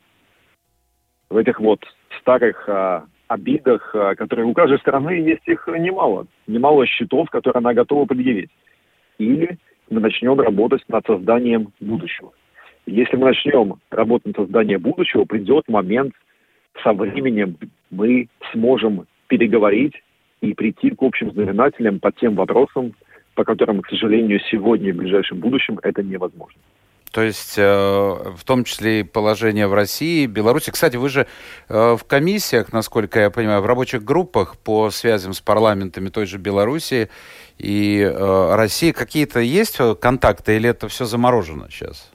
в 1.29 1.35
этих 1.35 1.59
вот 1.59 1.83
старых 2.21 2.69
а, 2.69 3.05
обидах, 3.27 3.95
э, 3.95 4.15
которые 4.15 4.45
у 4.45 4.53
каждой 4.53 4.79
страны 4.79 5.11
есть 5.11 5.47
их 5.47 5.67
немало. 5.67 6.27
Немало 6.47 6.85
счетов, 6.85 7.29
которые 7.29 7.59
она 7.59 7.73
готова 7.73 8.05
предъявить. 8.05 8.49
Или 9.17 9.57
мы 9.89 10.01
начнем 10.01 10.39
работать 10.39 10.83
над 10.87 11.05
созданием 11.05 11.71
будущего. 11.79 12.31
Если 12.85 13.17
мы 13.17 13.25
начнем 13.25 13.75
работать 13.89 14.27
над 14.27 14.35
созданием 14.35 14.81
будущего, 14.81 15.25
придет 15.25 15.67
момент, 15.67 16.13
со 16.83 16.93
временем 16.93 17.57
мы 17.89 18.27
сможем 18.51 19.07
переговорить 19.27 19.95
и 20.41 20.53
прийти 20.53 20.91
к 20.91 21.01
общим 21.01 21.31
знаменателям 21.31 21.99
по 21.99 22.11
тем 22.11 22.35
вопросам, 22.35 22.93
по 23.33 23.43
которым, 23.43 23.81
к 23.81 23.89
сожалению, 23.89 24.39
сегодня 24.51 24.89
и 24.89 24.91
в 24.91 24.97
ближайшем 24.97 25.39
будущем 25.39 25.79
это 25.81 26.03
невозможно. 26.03 26.59
То 27.15 27.21
есть, 27.21 27.57
э, 27.57 27.63
в 27.63 28.43
том 28.43 28.65
числе 28.65 28.99
и 28.99 29.03
положение 29.03 29.67
в 29.67 29.73
России, 29.73 30.25
Беларуси. 30.25 30.69
Кстати, 30.69 30.97
вы 30.97 31.07
же 31.07 31.27
э, 31.69 31.95
в 31.97 32.03
комиссиях, 32.03 32.73
насколько 32.73 33.21
я 33.21 33.29
понимаю, 33.29 33.61
в 33.61 33.65
рабочих 33.65 34.03
группах 34.03 34.57
по 34.57 34.89
связям 34.89 35.31
с 35.31 35.39
парламентами 35.39 36.09
той 36.09 36.25
же 36.25 36.37
Беларуси 36.37 37.09
и 37.57 38.01
э, 38.01 38.55
России 38.55 38.91
какие-то 38.91 39.39
есть 39.39 39.79
контакты 40.01 40.57
или 40.57 40.67
это 40.67 40.89
все 40.89 41.05
заморожено 41.05 41.67
сейчас? 41.69 42.11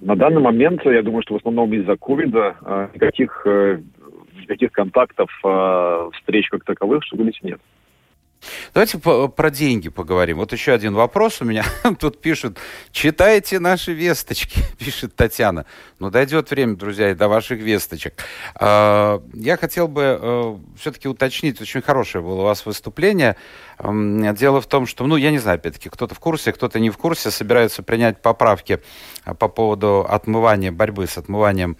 На 0.00 0.16
данный 0.16 0.42
момент, 0.42 0.84
я 0.84 1.02
думаю, 1.02 1.22
что 1.22 1.34
в 1.34 1.36
основном 1.36 1.72
из-за 1.72 1.96
ковида 1.96 2.90
никаких, 2.92 3.46
никаких 4.40 4.72
контактов, 4.72 5.30
встреч 6.14 6.48
как 6.48 6.64
таковых, 6.64 7.04
что 7.04 7.16
говорить, 7.16 7.38
нет. 7.44 7.60
Давайте 8.72 8.98
про 8.98 9.50
деньги 9.50 9.88
поговорим. 9.88 10.38
Вот 10.38 10.52
еще 10.52 10.72
один 10.72 10.94
вопрос 10.94 11.40
у 11.40 11.44
меня. 11.44 11.64
Тут 12.00 12.20
пишут, 12.20 12.58
читайте 12.92 13.58
наши 13.58 13.92
весточки, 13.92 14.62
пишет 14.78 15.14
Татьяна. 15.14 15.66
Но 15.98 16.10
дойдет 16.10 16.50
время, 16.50 16.76
друзья, 16.76 17.10
и 17.10 17.14
до 17.14 17.28
ваших 17.28 17.60
весточек. 17.60 18.14
А, 18.54 19.22
я 19.34 19.56
хотел 19.56 19.88
бы 19.88 20.18
э, 20.20 20.56
все-таки 20.78 21.08
уточнить, 21.08 21.60
очень 21.60 21.82
хорошее 21.82 22.24
было 22.24 22.40
у 22.40 22.44
вас 22.44 22.64
выступление. 22.64 23.36
Дело 23.78 24.60
в 24.60 24.66
том, 24.66 24.86
что, 24.86 25.06
ну, 25.06 25.16
я 25.16 25.30
не 25.30 25.38
знаю, 25.38 25.56
опять-таки, 25.56 25.88
кто-то 25.88 26.14
в 26.14 26.20
курсе, 26.20 26.52
кто-то 26.52 26.78
не 26.78 26.90
в 26.90 26.98
курсе, 26.98 27.30
собираются 27.30 27.82
принять 27.82 28.22
поправки 28.22 28.80
а, 29.24 29.34
по 29.34 29.48
поводу 29.48 30.06
отмывания, 30.08 30.72
борьбы 30.72 31.06
с 31.06 31.18
отмыванием 31.18 31.76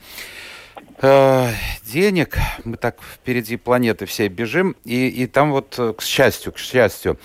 денег. 1.02 2.36
Мы 2.64 2.76
так 2.76 2.98
впереди 3.00 3.56
планеты 3.56 4.06
всей 4.06 4.28
бежим. 4.28 4.76
И, 4.84 5.08
и 5.08 5.26
там 5.26 5.52
вот, 5.52 5.74
э, 5.78 5.94
к 5.96 6.02
счастью, 6.02 6.52
к 6.52 6.58
счастью, 6.58 7.18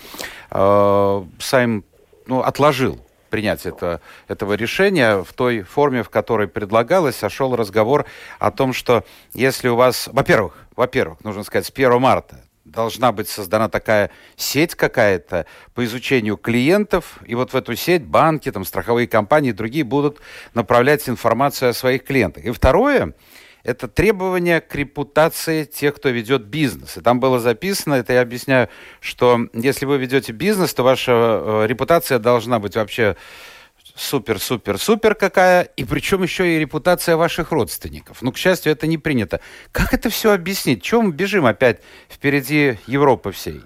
э, 0.51 1.25
Сайм 1.39 1.83
ну, 2.25 2.41
отложил 2.41 2.99
принятие 3.29 3.73
это, 3.73 3.99
этого 4.27 4.53
решения 4.53 5.21
в 5.21 5.33
той 5.33 5.61
форме, 5.61 6.03
в 6.03 6.09
которой 6.09 6.47
предлагалось, 6.47 7.17
сошел 7.17 7.55
разговор 7.55 8.05
о 8.39 8.51
том, 8.51 8.71
что 8.71 9.03
если 9.33 9.67
у 9.67 9.75
вас, 9.75 10.07
во-первых, 10.11 10.55
во-первых, 10.75 11.23
нужно 11.23 11.43
сказать, 11.43 11.65
с 11.65 11.71
1 11.71 11.99
марта 11.99 12.41
должна 12.63 13.11
быть 13.11 13.29
создана 13.29 13.69
такая 13.69 14.09
сеть 14.35 14.75
какая-то 14.75 15.45
по 15.73 15.85
изучению 15.85 16.37
клиентов, 16.37 17.19
и 17.25 17.35
вот 17.35 17.53
в 17.53 17.55
эту 17.55 17.75
сеть 17.75 18.03
банки, 18.03 18.51
там, 18.51 18.65
страховые 18.65 19.07
компании 19.07 19.49
и 19.49 19.53
другие 19.53 19.83
будут 19.83 20.19
направлять 20.53 21.07
информацию 21.07 21.69
о 21.69 21.73
своих 21.73 22.03
клиентах. 22.03 22.45
И 22.45 22.51
второе, 22.51 23.13
это 23.65 23.87
требования 23.87 24.61
к 24.61 24.75
репутации 24.75 25.63
тех, 25.63 25.95
кто 25.95 26.09
ведет 26.09 26.45
бизнес. 26.45 26.97
И 26.97 27.01
там 27.01 27.19
было 27.19 27.39
записано, 27.39 27.95
это 27.95 28.13
я 28.13 28.21
объясняю, 28.21 28.69
что 28.99 29.39
если 29.53 29.85
вы 29.85 29.97
ведете 29.97 30.31
бизнес, 30.31 30.73
то 30.73 30.83
ваша 30.83 31.11
э, 31.11 31.67
репутация 31.67 32.19
должна 32.19 32.59
быть 32.59 32.75
вообще 32.75 33.15
супер-супер-супер 33.95 35.15
какая, 35.15 35.63
и 35.63 35.83
причем 35.83 36.21
еще 36.21 36.55
и 36.55 36.59
репутация 36.59 37.17
ваших 37.17 37.51
родственников. 37.51 38.21
Ну, 38.21 38.31
к 38.31 38.37
счастью, 38.37 38.71
это 38.71 38.87
не 38.87 38.97
принято. 38.97 39.39
Как 39.71 39.93
это 39.93 40.09
все 40.09 40.33
объяснить? 40.33 40.83
Чего 40.83 41.01
мы 41.01 41.11
бежим 41.11 41.45
опять 41.45 41.81
впереди 42.09 42.75
Европы 42.87 43.31
всей? 43.31 43.61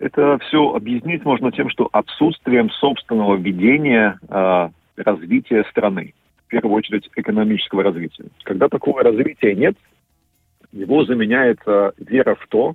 Это 0.00 0.38
все 0.46 0.74
объяснить 0.74 1.24
можно 1.24 1.50
тем, 1.50 1.70
что 1.70 1.88
отсутствием 1.92 2.70
собственного 2.70 3.36
видения 3.36 4.18
э, 4.28 4.68
развития 4.96 5.64
страны 5.70 6.14
в 6.48 6.50
первую 6.50 6.76
очередь, 6.76 7.08
экономического 7.14 7.82
развития. 7.82 8.24
Когда 8.44 8.68
такого 8.68 9.02
развития 9.02 9.54
нет, 9.54 9.76
его 10.72 11.04
заменяет 11.04 11.58
э, 11.66 11.92
вера 11.98 12.36
в 12.36 12.46
то, 12.48 12.74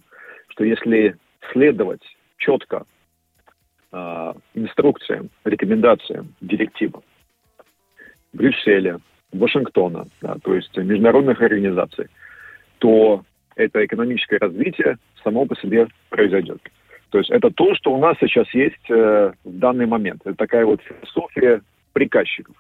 что 0.49 0.63
если 0.63 1.17
следовать 1.51 2.03
четко 2.37 2.85
э, 3.91 4.33
инструкциям, 4.53 5.31
рекомендациям, 5.43 6.35
директивам 6.39 7.01
Брюсселя, 8.31 8.99
Вашингтона, 9.31 10.05
да, 10.21 10.35
то 10.43 10.53
есть 10.53 10.77
международных 10.77 11.41
организаций, 11.41 12.09
то 12.77 13.23
это 13.55 13.83
экономическое 13.83 14.37
развитие 14.37 14.97
само 15.23 15.47
по 15.47 15.55
себе 15.55 15.87
произойдет. 16.09 16.61
То 17.09 17.17
есть 17.17 17.31
это 17.31 17.49
то, 17.49 17.73
что 17.73 17.91
у 17.91 17.97
нас 17.97 18.17
сейчас 18.19 18.47
есть 18.53 18.89
э, 18.89 19.33
в 19.43 19.57
данный 19.57 19.87
момент. 19.87 20.21
Это 20.25 20.35
такая 20.35 20.63
вот 20.63 20.79
философия 20.83 21.61
приказчиков. 21.93 22.55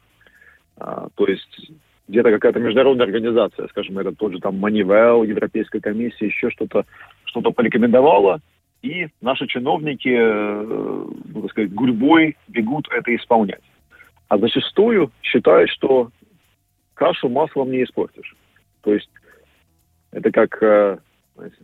А, 0.77 1.07
то 1.15 1.25
есть 1.27 1.71
где-то 2.07 2.31
какая-то 2.31 2.59
международная 2.59 3.05
организация, 3.05 3.67
скажем, 3.67 3.97
это 3.99 4.11
тот 4.13 4.33
же 4.33 4.39
там 4.39 4.59
Манивел, 4.59 5.23
Европейская 5.23 5.79
комиссия, 5.79 6.27
еще 6.27 6.49
что-то 6.49 6.85
что-то 7.25 7.51
порекомендовала, 7.51 8.41
и 8.83 9.07
наши 9.21 9.47
чиновники, 9.47 10.09
э, 10.09 10.63
ну, 10.63 11.41
так 11.41 11.51
сказать, 11.51 11.73
гурьбой 11.73 12.37
бегут 12.49 12.87
это 12.91 13.15
исполнять. 13.15 13.63
А 14.27 14.37
зачастую 14.37 15.11
считают, 15.21 15.69
что 15.69 16.09
кашу 16.93 17.29
маслом 17.29 17.71
не 17.71 17.83
испортишь. 17.83 18.35
То 18.81 18.93
есть 18.93 19.09
это 20.11 20.31
как, 20.31 20.61
э, 20.61 20.97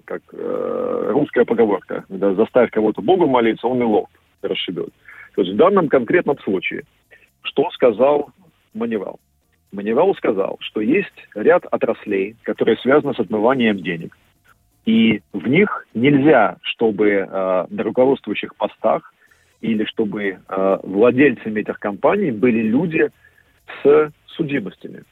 как 0.06 0.22
э, 0.32 1.10
русская 1.10 1.46
поговорка. 1.46 2.06
Когда 2.08 2.34
заставь 2.36 2.72
кого-то 2.72 3.02
Богу 3.02 3.28
молиться, 3.28 3.68
он 3.68 3.82
и 3.82 3.86
лоб 3.86 4.08
расшибет. 4.42 4.90
То 5.36 5.42
есть 5.42 5.54
в 5.54 5.58
данном 5.58 5.90
конкретном 5.90 6.40
случае, 6.40 6.84
что 7.42 7.70
сказал 7.72 8.32
Манивал. 8.74 9.20
Манивал 9.72 10.16
сказал, 10.16 10.58
что 10.62 10.82
есть 10.82 11.14
ряд 11.36 11.66
отраслей, 11.66 12.36
которые 12.44 12.78
связаны 12.78 13.14
с 13.14 13.20
отмыванием 13.20 13.78
денег. 13.82 14.18
И 14.86 15.22
в 15.34 15.48
них 15.48 15.86
нельзя, 15.94 16.58
чтобы 16.62 17.10
э, 17.10 17.66
на 17.70 17.84
руководствующих 17.84 18.56
постах 18.56 19.14
или 19.62 19.84
чтобы 19.86 20.40
э, 20.48 20.78
владельцами 20.84 21.62
этих 21.62 21.80
компаний 21.80 22.32
были 22.32 22.62
люди 22.62 23.10
с 23.84 24.12
судимостями. 24.26 25.04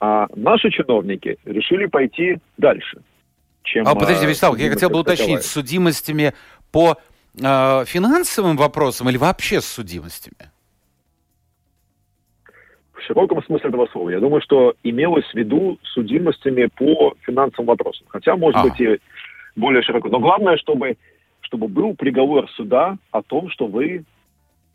А 0.00 0.26
наши 0.34 0.70
чиновники 0.70 1.38
решили 1.44 1.86
пойти 1.86 2.38
дальше. 2.58 3.00
Чем, 3.62 3.86
а 3.86 3.94
подождите, 3.94 4.26
Вячеслав, 4.26 4.58
я 4.58 4.68
хотел 4.68 4.90
бы 4.90 4.98
уточнить, 4.98 5.44
с 5.44 5.52
судимостями 5.52 6.34
по 6.72 6.98
э, 7.40 7.84
финансовым 7.86 8.56
вопросам 8.56 9.08
или 9.08 9.16
вообще 9.16 9.60
с 9.60 9.66
судимостями? 9.66 10.50
В 13.02 13.06
широком 13.06 13.42
смысле 13.44 13.68
этого 13.68 13.86
слова. 13.86 14.10
Я 14.10 14.20
думаю, 14.20 14.40
что 14.42 14.74
имелось 14.82 15.26
в 15.26 15.34
виду 15.34 15.78
судимостями 15.82 16.68
по 16.76 17.14
финансовым 17.22 17.66
вопросам. 17.66 18.06
Хотя, 18.08 18.36
может 18.36 18.60
а. 18.60 18.64
быть, 18.64 18.80
и 18.80 18.98
более 19.56 19.82
широко. 19.82 20.08
Но 20.08 20.20
главное, 20.20 20.56
чтобы, 20.56 20.96
чтобы 21.40 21.68
был 21.68 21.94
приговор 21.94 22.48
суда 22.50 22.96
о 23.10 23.22
том, 23.22 23.50
что 23.50 23.66
вы 23.66 24.04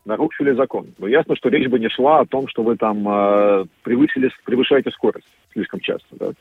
нарушили 0.06 0.52
закон. 0.54 0.88
Но 0.98 1.08
ясно, 1.08 1.36
что 1.36 1.50
речь 1.50 1.68
бы 1.68 1.80
не 1.80 1.90
шла 1.90 2.20
о 2.20 2.26
том, 2.26 2.48
что 2.48 2.64
вы 2.64 2.78
там 2.78 3.08
э, 3.08 3.66
превысили, 3.84 4.32
превышаете 4.46 4.92
скорость 4.92 5.28
слишком 5.54 5.80
часто. 5.80 6.08
Да? 6.12 6.32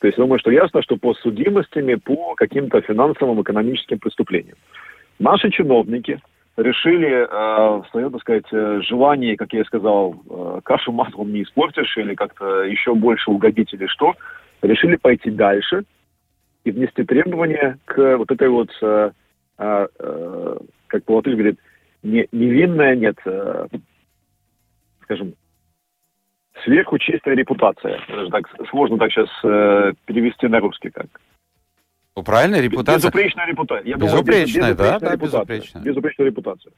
То 0.00 0.06
есть, 0.06 0.18
думаю, 0.18 0.38
что 0.38 0.50
ясно, 0.50 0.82
что 0.82 0.96
по 0.96 1.14
судимостями 1.14 1.94
по 1.94 2.34
каким-то 2.34 2.80
финансовым, 2.80 3.40
экономическим 3.42 3.98
преступлениям. 3.98 4.56
Наши 5.18 5.50
чиновники 5.50 6.20
решили 6.58 7.26
э, 7.28 7.82
свое, 7.90 8.10
так 8.10 8.20
сказать, 8.20 8.46
э, 8.52 8.80
желание, 8.82 9.36
как 9.36 9.52
я 9.52 9.64
сказал, 9.64 10.16
э, 10.28 10.60
кашу 10.64 10.92
маслом 10.92 11.32
не 11.32 11.44
испортишь 11.44 11.96
или 11.96 12.14
как-то 12.14 12.62
еще 12.64 12.94
больше 12.94 13.30
угодить 13.30 13.72
или 13.72 13.86
что, 13.86 14.14
решили 14.60 14.96
пойти 14.96 15.30
дальше 15.30 15.84
и 16.64 16.72
внести 16.72 17.04
требования 17.04 17.78
к 17.84 18.16
вот 18.16 18.30
этой 18.30 18.48
вот, 18.48 18.70
э, 18.82 19.10
э, 19.58 19.86
э 19.98 20.56
как 20.88 21.04
Платон 21.04 21.34
говорит, 21.34 21.60
не, 22.02 22.26
невинная, 22.32 22.96
нет, 22.96 23.18
э, 23.26 23.66
скажем, 25.02 25.34
сверху 26.64 26.98
чистая 26.98 27.36
репутация. 27.36 28.00
Даже 28.08 28.30
так 28.30 28.48
сложно 28.70 28.98
так 28.98 29.12
сейчас 29.12 29.28
э, 29.44 29.92
перевести 30.06 30.48
на 30.48 30.60
русский 30.60 30.90
как. 30.90 31.06
Правильно, 32.22 32.60
репутация. 32.60 33.10
Безупречная 33.10 33.46
репутация. 33.46 33.88
Я 33.88 33.96
безупречная, 33.96 34.74
думаю, 34.74 34.76
да, 34.76 34.98
да, 34.98 35.16
безупречная. 35.16 35.82
Безупречная 35.82 36.26
репутация. 36.26 36.72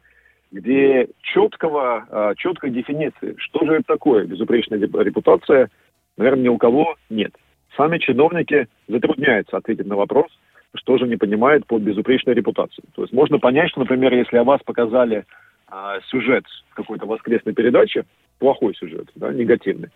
Где 0.53 1.09
четкого, 1.23 2.07
а, 2.11 2.35
четкой 2.35 2.71
дефиниции, 2.71 3.37
что 3.39 3.65
же 3.67 3.75
это 3.75 3.85
такое 3.87 4.25
безупречная 4.25 4.79
репутация, 4.79 5.71
наверное, 6.17 6.45
ни 6.45 6.49
у 6.49 6.59
кого 6.59 6.97
нет. 7.09 7.33
Сами 7.77 7.99
чиновники 7.99 8.67
затрудняются 8.89 9.57
ответить 9.57 9.87
на 9.87 9.97
вопрос, 9.97 10.27
что 10.75 10.99
же 10.99 11.07
не 11.07 11.17
понимают 11.17 11.67
под 11.67 11.83
безупречной 11.83 12.35
репутацией. 12.35 12.87
То 12.95 13.03
есть 13.03 13.13
можно 13.13 13.39
понять, 13.39 13.71
что, 13.71 13.81
например, 13.81 14.13
если 14.15 14.37
о 14.37 14.45
вас 14.45 14.61
показали 14.65 15.25
а, 15.69 16.01
сюжет 16.09 16.45
какой-то 16.75 17.07
воскресной 17.07 17.55
передачи, 17.55 18.05
плохой 18.39 18.75
сюжет, 18.75 19.09
да, 19.15 19.33
негативный, 19.33 19.91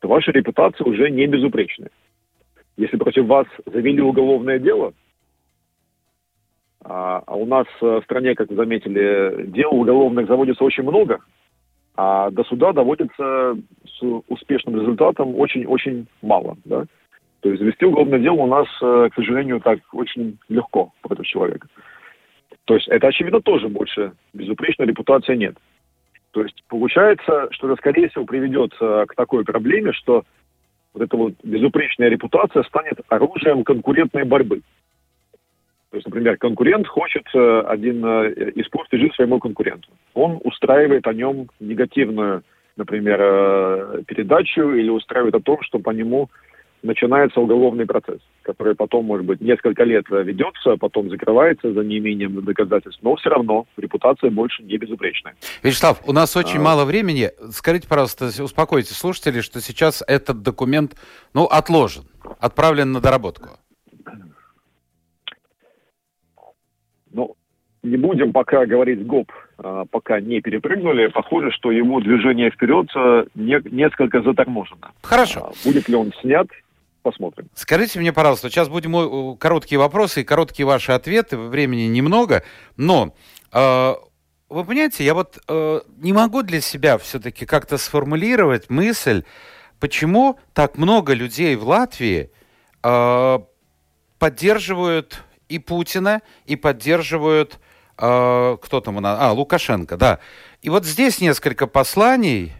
то 0.00 0.08
ваша 0.08 0.32
репутация 0.32 0.84
уже 0.84 1.10
не 1.10 1.26
безупречная. 1.26 1.90
Если 2.76 2.96
против 2.96 3.26
вас 3.26 3.46
завели 3.66 4.00
уголовное 4.00 4.58
дело, 4.58 4.92
а, 6.84 7.22
а 7.26 7.34
у 7.34 7.46
нас 7.46 7.66
э, 7.80 8.00
в 8.00 8.04
стране, 8.04 8.34
как 8.34 8.50
вы 8.50 8.56
заметили, 8.56 9.46
дел 9.46 9.72
уголовных 9.72 10.26
заводится 10.26 10.64
очень 10.64 10.82
много, 10.82 11.20
а 11.96 12.30
до 12.30 12.44
суда 12.44 12.72
доводится 12.72 13.56
с 13.86 14.22
успешным 14.28 14.80
результатом 14.80 15.36
очень-очень 15.36 16.06
мало. 16.20 16.56
Да? 16.64 16.84
То 17.40 17.50
есть 17.50 17.60
завести 17.60 17.84
уголовное 17.84 18.18
дело 18.18 18.36
у 18.42 18.46
нас, 18.46 18.66
э, 18.82 19.08
к 19.10 19.14
сожалению, 19.14 19.60
так 19.60 19.78
очень 19.92 20.38
легко 20.48 20.92
против 21.02 21.24
человека. 21.26 21.68
То 22.64 22.74
есть 22.74 22.88
это, 22.88 23.08
очевидно, 23.08 23.40
тоже 23.40 23.68
больше 23.68 24.12
безупречной 24.32 24.86
репутации 24.86 25.36
нет. 25.36 25.56
То 26.32 26.42
есть 26.42 26.64
получается, 26.68 27.48
что 27.52 27.68
это, 27.68 27.76
скорее 27.76 28.08
всего, 28.08 28.24
приведет 28.24 28.74
э, 28.80 29.04
к 29.06 29.14
такой 29.14 29.44
проблеме, 29.44 29.92
что 29.92 30.24
вот 30.94 31.02
эта 31.02 31.16
вот 31.16 31.34
безупречная 31.42 32.08
репутация 32.08 32.62
станет 32.62 33.00
оружием 33.08 33.64
конкурентной 33.64 34.24
борьбы. 34.24 34.62
То 35.90 35.98
есть, 35.98 36.06
например, 36.06 36.36
конкурент 36.38 36.86
хочет 36.88 37.24
э, 37.34 37.62
один 37.66 38.04
э, 38.04 38.52
испортить 38.56 39.00
жизнь 39.00 39.14
своему 39.14 39.38
конкуренту. 39.38 39.88
Он 40.14 40.40
устраивает 40.42 41.06
о 41.06 41.12
нем 41.12 41.48
негативную, 41.60 42.42
например, 42.76 43.18
э, 43.20 44.02
передачу 44.06 44.72
или 44.72 44.88
устраивает 44.88 45.34
о 45.34 45.40
том, 45.40 45.58
что 45.62 45.78
по 45.78 45.90
нему 45.90 46.30
начинается 46.84 47.40
уголовный 47.40 47.86
процесс, 47.86 48.20
который 48.42 48.74
потом, 48.76 49.06
может 49.06 49.26
быть, 49.26 49.40
несколько 49.40 49.82
лет 49.84 50.04
ведется, 50.10 50.76
потом 50.76 51.10
закрывается 51.10 51.72
за 51.72 51.80
неимением 51.80 52.44
доказательств, 52.44 53.00
но 53.02 53.16
все 53.16 53.30
равно 53.30 53.66
репутация 53.76 54.30
больше 54.30 54.62
не 54.62 54.76
безупречная. 54.76 55.34
Вячеслав, 55.62 56.00
у 56.06 56.12
нас 56.12 56.36
очень 56.36 56.58
а... 56.58 56.62
мало 56.62 56.84
времени. 56.84 57.30
Скажите, 57.50 57.88
пожалуйста, 57.88 58.26
успокойте 58.42 58.94
слушателей, 58.94 59.40
что 59.40 59.60
сейчас 59.60 60.04
этот 60.06 60.42
документ, 60.42 60.94
ну, 61.32 61.44
отложен, 61.44 62.04
отправлен 62.38 62.92
на 62.92 63.00
доработку. 63.00 63.48
Ну, 67.12 67.34
не 67.82 67.96
будем 67.96 68.32
пока 68.32 68.66
говорить 68.66 69.06
ГОП, 69.06 69.32
а, 69.58 69.84
пока 69.90 70.20
не 70.20 70.40
перепрыгнули. 70.40 71.06
Похоже, 71.06 71.50
что 71.50 71.70
его 71.70 72.00
движение 72.00 72.50
вперед 72.50 72.88
а, 72.94 73.24
не, 73.34 73.58
несколько 73.70 74.20
заторможено. 74.20 74.92
Хорошо. 75.02 75.50
А, 75.50 75.66
будет 75.66 75.88
ли 75.88 75.94
он 75.94 76.12
снят, 76.20 76.48
посмотрим. 77.04 77.48
Скажите 77.54 78.00
мне, 78.00 78.12
пожалуйста, 78.12 78.48
сейчас 78.48 78.68
будем 78.68 79.36
короткие 79.36 79.78
вопросы 79.78 80.22
и 80.22 80.24
короткие 80.24 80.66
ваши 80.66 80.90
ответы. 80.92 81.36
Времени 81.36 81.82
немного, 81.82 82.42
но 82.76 83.14
э, 83.52 83.94
вы 84.48 84.64
понимаете, 84.64 85.04
я 85.04 85.14
вот 85.14 85.38
э, 85.46 85.80
не 85.98 86.12
могу 86.12 86.42
для 86.42 86.60
себя 86.60 86.98
все-таки 86.98 87.46
как-то 87.46 87.78
сформулировать 87.78 88.70
мысль, 88.70 89.22
почему 89.78 90.38
так 90.54 90.78
много 90.78 91.12
людей 91.12 91.54
в 91.56 91.68
Латвии 91.68 92.30
э, 92.82 93.38
поддерживают 94.18 95.22
и 95.48 95.58
Путина, 95.58 96.22
и 96.46 96.56
поддерживают 96.56 97.60
э, 97.98 98.56
кто 98.62 98.80
там 98.80 98.96
у 98.96 99.00
нас? 99.00 99.18
А, 99.20 99.32
Лукашенко, 99.32 99.96
да. 99.96 100.20
И 100.62 100.70
вот 100.70 100.86
здесь 100.86 101.20
несколько 101.20 101.66
посланий. 101.66 102.52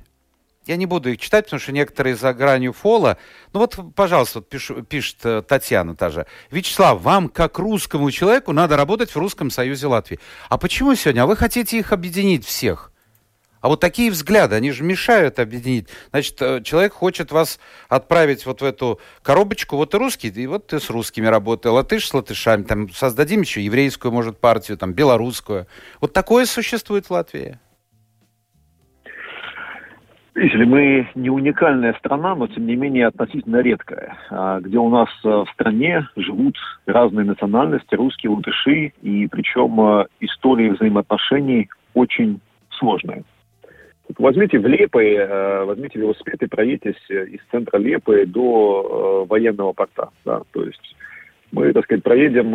Я 0.67 0.77
не 0.77 0.87
буду 0.87 1.11
их 1.11 1.19
читать, 1.19 1.45
потому 1.45 1.61
что 1.61 1.73
некоторые 1.73 2.17
за 2.17 2.33
гранью 2.33 2.73
фола. 2.73 3.19
Ну 3.53 3.61
вот, 3.61 3.79
пожалуйста, 3.95 4.39
вот 4.39 4.49
пишу, 4.49 4.83
пишет 4.83 5.17
э, 5.25 5.43
Татьяна 5.43 5.95
та 5.95 6.11
же. 6.11 6.27
Вячеслав, 6.51 7.03
вам, 7.03 7.29
как 7.29 7.59
русскому 7.59 8.11
человеку, 8.11 8.53
надо 8.53 8.77
работать 8.77 9.11
в 9.11 9.17
Русском 9.17 9.51
Союзе 9.51 9.89
Латвии. 9.89 10.19
А 10.49 10.57
почему 10.57 10.95
сегодня? 10.95 11.23
А 11.23 11.27
вы 11.27 11.37
хотите 11.37 11.79
их 11.79 11.93
объединить 11.93 12.47
всех? 12.47 12.93
А 13.65 13.69
вот 13.69 13.81
такие 13.81 14.11
взгляды, 14.11 14.57
они 14.57 14.73
же 14.73 14.85
мешают 14.85 15.39
объединить. 15.39 15.89
Значит, 16.11 16.37
э, 16.41 16.63
человек 16.63 16.93
хочет 16.93 17.33
вас 17.33 17.59
отправить 17.89 18.45
вот 18.45 18.61
в 18.61 18.65
эту 18.65 19.01
коробочку, 19.23 19.77
вот 19.77 19.95
и 19.95 19.97
русский, 19.97 20.29
и 20.29 20.47
вот 20.47 20.67
ты 20.67 20.81
с 20.81 20.91
русскими 20.91 21.27
работай, 21.27 21.73
латыш 21.73 22.09
с 22.09 22.13
латышами, 22.13 22.65
там 22.65 22.91
создадим 22.93 23.41
еще 23.41 23.63
еврейскую, 23.63 24.13
может, 24.13 24.39
партию, 24.39 24.77
там, 24.77 24.93
белорусскую. 24.93 25.67
Вот 26.01 26.13
такое 26.13 26.45
существует 26.45 27.07
в 27.07 27.11
Латвии. 27.11 27.59
Видите 30.35 30.65
мы 30.65 31.09
не 31.15 31.31
уникальная 31.31 31.95
страна, 31.95 32.35
но 32.35 32.49
тем 32.49 32.67
не 32.67 32.75
менее 32.75 33.07
относительно 33.07 33.61
редкая, 33.63 34.17
а, 34.31 34.59
где 34.61 34.79
у 34.79 34.89
нас 34.89 35.09
э, 35.25 35.29
в 35.29 35.47
стране 35.53 36.09
живут 36.17 36.57
разные 36.87 37.25
национальности, 37.25 37.95
русские, 37.95 38.31
латыши, 38.31 38.93
и 39.01 39.29
причем 39.29 39.81
э, 39.81 40.07
истории 40.19 40.71
взаимоотношений 40.71 41.69
очень 41.95 42.41
сложные. 42.71 43.23
Возьмите 44.19 44.59
в 44.59 44.67
Лепой, 44.67 45.13
э, 45.15 45.65
возьмите 45.67 46.01
велосипед 46.01 46.43
и 46.43 46.49
проедьтесь 46.49 47.09
из 47.09 47.41
центра 47.53 47.79
Лепы 47.79 48.27
до 48.27 49.27
военного 49.29 49.73
порта. 49.73 50.09
Да? 50.25 50.43
То 50.53 50.65
есть 50.65 50.97
мы, 51.53 51.73
так 51.73 51.85
сказать, 51.85 52.03
проедем 52.03 52.51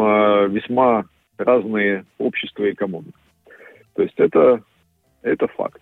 весьма 0.51 1.05
разные 1.37 2.03
общества 2.17 2.65
и 2.65 2.73
коммуны. 2.73 3.13
То 3.95 4.03
есть 4.03 4.19
это, 4.19 4.61
это 5.21 5.47
факт. 5.47 5.81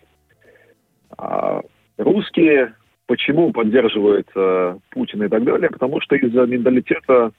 Русские 1.97 2.73
почему 3.07 3.51
поддерживают 3.51 4.27
Путина 4.91 5.23
и 5.23 5.29
так 5.29 5.43
далее? 5.43 5.69
Потому 5.69 6.01
что 6.01 6.15
из-за 6.15 6.45
менталитета, 6.45 7.31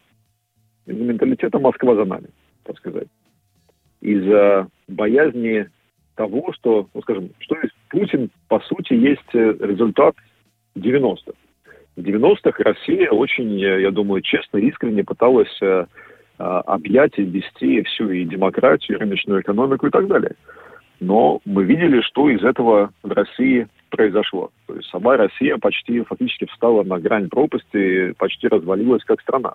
из-за 0.87 1.03
менталитета 1.03 1.59
Москва 1.59 1.95
за 1.95 2.05
нами, 2.05 2.29
так 2.65 2.79
сказать. 2.79 3.09
Из-за 4.01 4.69
боязни 4.89 5.69
того, 6.19 6.53
что, 6.53 6.89
ну, 6.93 7.03
скажем, 7.03 7.31
что 7.39 7.57
есть 7.63 7.75
Путин, 7.89 8.31
по 8.49 8.61
сути, 8.61 8.93
есть 8.93 9.35
э, 9.35 9.57
результат 9.61 10.17
90-х. 10.77 11.33
В 11.97 12.01
90-х 12.01 12.63
Россия 12.65 13.11
очень, 13.11 13.63
э, 13.63 13.83
я 13.83 13.91
думаю, 13.93 14.21
честно, 14.23 14.59
искренне 14.59 15.05
пыталась 15.05 15.57
э, 15.63 15.87
а, 16.39 16.61
объять 16.61 17.19
и 17.19 17.23
вести 17.23 17.83
всю 17.83 18.11
и 18.11 18.25
демократию, 18.25 18.97
и 18.97 19.01
рыночную 19.01 19.41
экономику 19.43 19.87
и 19.87 19.91
так 19.91 20.09
далее. 20.09 20.33
Но 21.01 21.41
мы 21.45 21.65
видели, 21.65 22.01
что 22.01 22.29
из 22.29 22.43
этого 22.43 22.91
в 23.03 23.13
России 23.13 23.69
произошло. 23.89 24.51
То 24.67 24.77
есть 24.77 24.89
сама 24.91 25.17
Россия 25.17 25.57
почти 25.59 26.03
фактически 26.03 26.47
встала 26.47 26.83
на 26.83 26.99
грань 26.99 27.29
пропасти, 27.29 28.13
почти 28.19 28.49
развалилась 28.49 29.05
как 29.05 29.21
страна. 29.21 29.55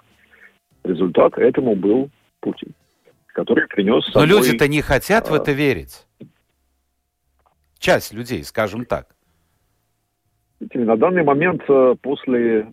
Результат 0.84 1.38
этому 1.38 1.76
был 1.76 2.10
Путин, 2.40 2.74
который 3.28 3.68
принес 3.68 4.10
Но 4.14 4.26
люди-то 4.26 4.68
не 4.68 4.82
хотят 4.82 5.30
в 5.30 5.34
это 5.34 5.52
верить 5.52 6.06
часть 7.84 8.14
людей, 8.14 8.44
скажем 8.44 8.86
так? 8.86 9.08
На 10.74 10.96
данный 10.96 11.24
момент, 11.24 11.62
э, 11.68 11.96
после 12.02 12.68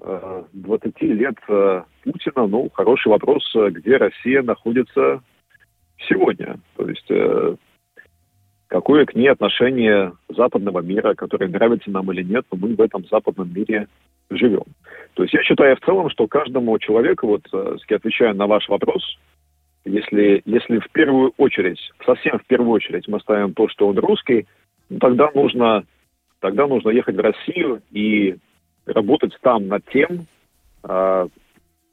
20 0.53 0.95
э, 1.01 1.07
лет 1.07 1.35
э, 1.49 1.83
Путина, 2.05 2.47
ну, 2.47 2.71
хороший 2.73 3.09
вопрос, 3.09 3.43
где 3.73 3.97
Россия 3.97 4.43
находится 4.43 5.21
сегодня. 6.09 6.61
То 6.77 6.89
есть 6.89 7.11
какое 8.71 9.05
к 9.05 9.17
ней 9.17 9.29
отношение 9.29 10.13
западного 10.29 10.81
мира, 10.81 11.15
которое 11.15 11.49
нравится 11.49 11.91
нам 11.91 12.11
или 12.13 12.23
нет, 12.23 12.47
но 12.53 12.59
мы 12.59 12.77
в 12.77 12.81
этом 12.81 13.05
западном 13.11 13.53
мире 13.53 13.89
живем. 14.31 14.63
То 15.15 15.25
есть 15.25 15.35
я 15.35 15.43
считаю 15.43 15.77
в 15.77 15.81
целом, 15.81 16.09
что 16.09 16.29
каждому 16.29 16.79
человеку, 16.79 17.27
вот, 17.27 17.43
отвечая 17.53 18.33
на 18.33 18.47
ваш 18.47 18.69
вопрос, 18.69 19.19
если, 19.85 20.43
если 20.45 20.79
в 20.79 20.89
первую 20.93 21.33
очередь, 21.37 21.81
совсем 22.07 22.39
в 22.39 22.47
первую 22.47 22.71
очередь 22.71 23.09
мы 23.09 23.19
ставим 23.19 23.55
то, 23.55 23.69
что 23.69 23.89
он 23.89 23.99
русский, 23.99 24.47
ну, 24.89 24.99
тогда 25.01 25.31
нужно, 25.35 25.83
тогда 26.39 26.69
нужно 26.69 26.91
ехать 26.91 27.17
в 27.17 27.21
Россию 27.21 27.83
и 27.91 28.37
работать 28.87 29.37
там 29.43 29.67
над 29.67 29.85
тем, 29.87 30.27
э, 30.85 31.27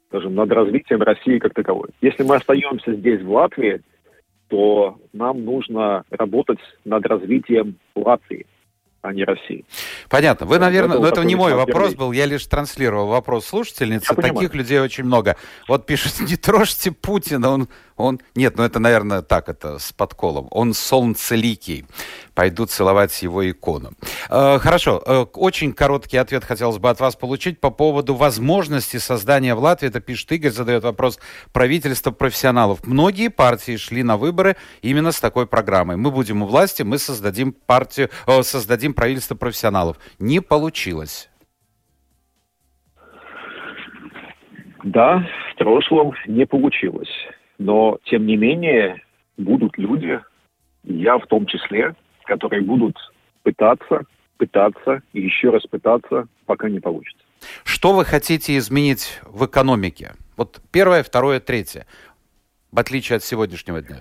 скажем, 0.08 0.34
над 0.36 0.52
развитием 0.52 1.02
России 1.02 1.38
как 1.38 1.54
таковой. 1.54 1.88
Если 2.00 2.22
мы 2.22 2.36
остаемся 2.36 2.92
здесь, 2.94 3.20
в 3.20 3.32
Латвии, 3.32 3.80
то 4.48 4.98
нам 5.12 5.44
нужно 5.44 6.04
работать 6.10 6.58
над 6.84 7.06
развитием 7.06 7.76
Латвии 7.94 8.46
а 9.00 9.12
не 9.12 9.24
России. 9.24 9.64
Понятно. 10.08 10.44
Вы, 10.46 10.58
наверное, 10.58 10.96
это, 10.96 11.02
но 11.02 11.08
это 11.08 11.22
не 11.22 11.36
мой 11.36 11.54
вопрос 11.54 11.94
был, 11.94 12.10
я 12.10 12.26
лишь 12.26 12.44
транслировал 12.46 13.06
вопрос 13.06 13.46
слушательницы. 13.46 14.06
Я 14.10 14.16
Таких 14.16 14.32
понимаю. 14.32 14.52
людей 14.52 14.80
очень 14.80 15.04
много. 15.04 15.36
Вот 15.68 15.86
пишет, 15.86 16.20
не 16.20 16.36
трожьте 16.36 16.90
Путина, 16.90 17.50
он 17.50 17.68
он, 18.00 18.20
нет, 18.34 18.56
ну 18.56 18.64
это, 18.64 18.78
наверное, 18.78 19.22
так, 19.22 19.48
это 19.48 19.78
с 19.78 19.92
подколом. 19.92 20.48
Он 20.50 20.74
солнцеликий. 20.74 21.86
Пойду 22.34 22.66
целовать 22.66 23.22
его 23.22 23.48
икону. 23.50 23.92
Э, 24.30 24.58
хорошо, 24.58 25.02
э, 25.04 25.26
очень 25.34 25.72
короткий 25.72 26.16
ответ 26.16 26.44
хотелось 26.44 26.78
бы 26.78 26.88
от 26.88 27.00
вас 27.00 27.16
получить 27.16 27.60
по 27.60 27.70
поводу 27.70 28.14
возможности 28.14 28.98
создания 28.98 29.54
в 29.54 29.60
Латвии. 29.60 29.88
Это 29.88 30.00
пишет 30.00 30.30
Игорь, 30.32 30.52
задает 30.52 30.84
вопрос 30.84 31.18
правительства 31.52 32.10
профессионалов. 32.10 32.86
Многие 32.86 33.28
партии 33.28 33.76
шли 33.76 34.02
на 34.02 34.16
выборы 34.16 34.56
именно 34.82 35.12
с 35.12 35.20
такой 35.20 35.46
программой. 35.46 35.96
Мы 35.96 36.10
будем 36.10 36.42
у 36.42 36.46
власти, 36.46 36.82
мы 36.82 36.98
создадим 36.98 37.52
партию, 37.52 38.10
э, 38.26 38.42
создадим 38.42 38.94
правительство 38.94 39.34
профессионалов. 39.34 39.98
Не 40.18 40.40
получилось. 40.40 41.28
Да, 44.84 45.26
в 45.52 45.58
прошлом 45.58 46.14
не 46.26 46.46
получилось. 46.46 47.10
Но, 47.58 47.98
тем 48.04 48.26
не 48.26 48.36
менее, 48.36 49.02
будут 49.36 49.76
люди, 49.76 50.20
я 50.84 51.18
в 51.18 51.26
том 51.26 51.46
числе, 51.46 51.94
которые 52.24 52.62
будут 52.62 52.96
пытаться, 53.42 54.02
пытаться 54.36 55.02
и 55.12 55.20
еще 55.20 55.50
раз 55.50 55.62
пытаться, 55.66 56.28
пока 56.46 56.68
не 56.68 56.80
получится. 56.80 57.24
Что 57.64 57.92
вы 57.92 58.04
хотите 58.04 58.56
изменить 58.56 59.20
в 59.26 59.46
экономике? 59.46 60.12
Вот 60.36 60.60
первое, 60.72 61.02
второе, 61.02 61.40
третье, 61.40 61.86
в 62.70 62.78
отличие 62.78 63.16
от 63.16 63.24
сегодняшнего 63.24 63.82
дня. 63.82 63.98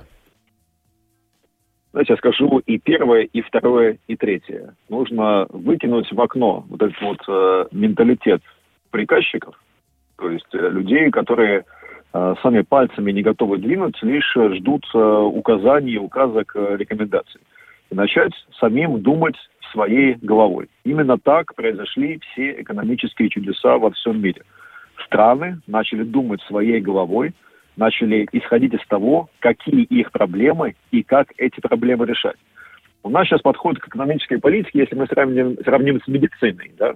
Знаете, 1.91 2.13
я 2.13 2.17
скажу 2.17 2.59
и 2.59 2.77
первое, 2.77 3.23
и 3.23 3.41
второе, 3.41 3.97
и 4.07 4.15
третье. 4.15 4.75
Нужно 4.89 5.47
выкинуть 5.49 6.11
в 6.11 6.21
окно 6.21 6.63
вот 6.69 6.81
этот 6.81 7.01
вот 7.01 7.17
э, 7.27 7.65
менталитет 7.71 8.43
приказчиков, 8.91 9.59
то 10.17 10.29
есть 10.29 10.53
э, 10.53 10.69
людей, 10.69 11.09
которые 11.09 11.65
сами 12.41 12.61
пальцами 12.61 13.12
не 13.12 13.21
готовы 13.21 13.58
двинуть, 13.58 14.01
лишь 14.01 14.33
ждут 14.35 14.85
э, 14.93 14.97
указаний, 14.97 15.97
указок, 15.97 16.51
э, 16.55 16.77
рекомендаций. 16.77 17.41
И 17.89 17.95
начать 17.95 18.31
самим 18.60 19.01
думать 19.01 19.35
своей 19.71 20.15
головой. 20.15 20.69
Именно 20.83 21.17
так 21.17 21.53
произошли 21.55 22.19
все 22.19 22.62
экономические 22.62 23.29
чудеса 23.29 23.77
во 23.77 23.91
всем 23.91 24.21
мире. 24.21 24.41
Страны 25.05 25.60
начали 25.67 26.03
думать 26.03 26.41
своей 26.43 26.79
головой, 26.81 27.33
начали 27.75 28.27
исходить 28.31 28.73
из 28.73 28.85
того, 28.87 29.29
какие 29.39 29.83
их 29.83 30.12
проблемы 30.12 30.75
и 30.91 31.03
как 31.03 31.33
эти 31.37 31.60
проблемы 31.60 32.05
решать. 32.05 32.37
У 33.03 33.10
нас 33.10 33.27
сейчас 33.27 33.41
подход 33.41 33.79
к 33.79 33.87
экономической 33.87 34.39
политике, 34.39 34.79
если 34.79 34.95
мы 34.95 35.08
сравним, 35.08 35.58
сравним 35.63 36.01
с 36.01 36.08
медициной, 36.08 36.71
да, 36.77 36.95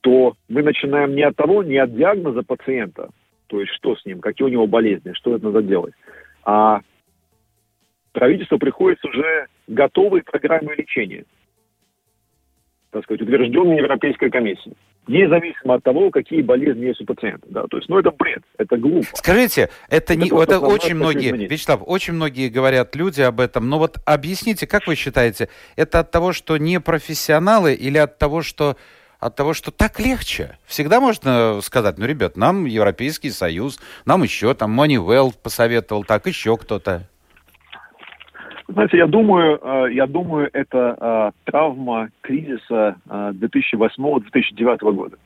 то 0.00 0.34
мы 0.48 0.62
начинаем 0.62 1.14
не 1.14 1.22
от 1.22 1.36
того, 1.36 1.62
не 1.62 1.76
от 1.76 1.94
диагноза 1.94 2.42
пациента, 2.42 3.10
то 3.46 3.60
есть 3.60 3.72
что 3.74 3.96
с 3.96 4.04
ним, 4.04 4.20
какие 4.20 4.46
у 4.46 4.50
него 4.50 4.66
болезни, 4.66 5.12
что 5.14 5.34
это 5.34 5.44
надо 5.46 5.62
делать, 5.62 5.94
а 6.44 6.80
правительству 8.12 8.58
приходится 8.58 9.08
уже 9.08 9.46
готовые 9.66 10.22
программы 10.22 10.74
лечения, 10.74 11.24
так 12.90 13.04
сказать, 13.04 13.22
утвержденные 13.22 13.78
Европейской 13.78 14.30
комиссией 14.30 14.76
независимо 15.06 15.74
от 15.74 15.82
того, 15.82 16.10
какие 16.10 16.42
болезни 16.42 16.86
есть 16.86 17.00
у 17.00 17.04
пациента. 17.04 17.46
Да? 17.50 17.64
То 17.68 17.76
есть, 17.76 17.88
ну, 17.88 17.98
это 17.98 18.10
бред, 18.10 18.42
это 18.58 18.76
глупо. 18.76 19.06
Скажите, 19.14 19.68
это, 19.88 20.14
это, 20.14 20.16
не, 20.16 20.28
это 20.28 20.60
очень 20.60 20.94
многие, 20.94 21.28
изменить. 21.28 21.50
Вячеслав, 21.50 21.82
очень 21.84 22.14
многие 22.14 22.48
говорят 22.48 22.94
люди 22.96 23.20
об 23.20 23.40
этом, 23.40 23.68
но 23.68 23.78
вот 23.78 23.98
объясните, 24.04 24.66
как 24.66 24.86
вы 24.86 24.94
считаете, 24.94 25.48
это 25.76 26.00
от 26.00 26.10
того, 26.10 26.32
что 26.32 26.56
не 26.56 26.80
профессионалы 26.80 27.74
или 27.74 27.98
от 27.98 28.18
того, 28.18 28.42
что 28.42 28.76
от 29.24 29.36
того, 29.36 29.54
что 29.54 29.70
так 29.70 29.98
легче. 30.00 30.58
Всегда 30.66 31.00
можно 31.00 31.60
сказать, 31.62 31.96
ну, 31.96 32.04
ребят, 32.04 32.36
нам 32.36 32.66
Европейский 32.66 33.30
Союз, 33.30 33.80
нам 34.04 34.22
еще 34.22 34.52
там 34.52 34.78
Moneyvell 34.78 35.32
посоветовал, 35.42 36.04
так 36.04 36.26
еще 36.26 36.58
кто-то. 36.58 37.08
Знаете, 38.68 38.98
я 38.98 39.06
думаю, 39.06 39.58
э, 39.62 39.92
я 39.92 40.06
думаю, 40.06 40.50
это 40.52 40.96
э, 41.00 41.50
травма 41.50 42.10
кризиса 42.20 42.96
2008-2009 43.08 44.28
э, 44.58 44.92
года. 44.92 45.16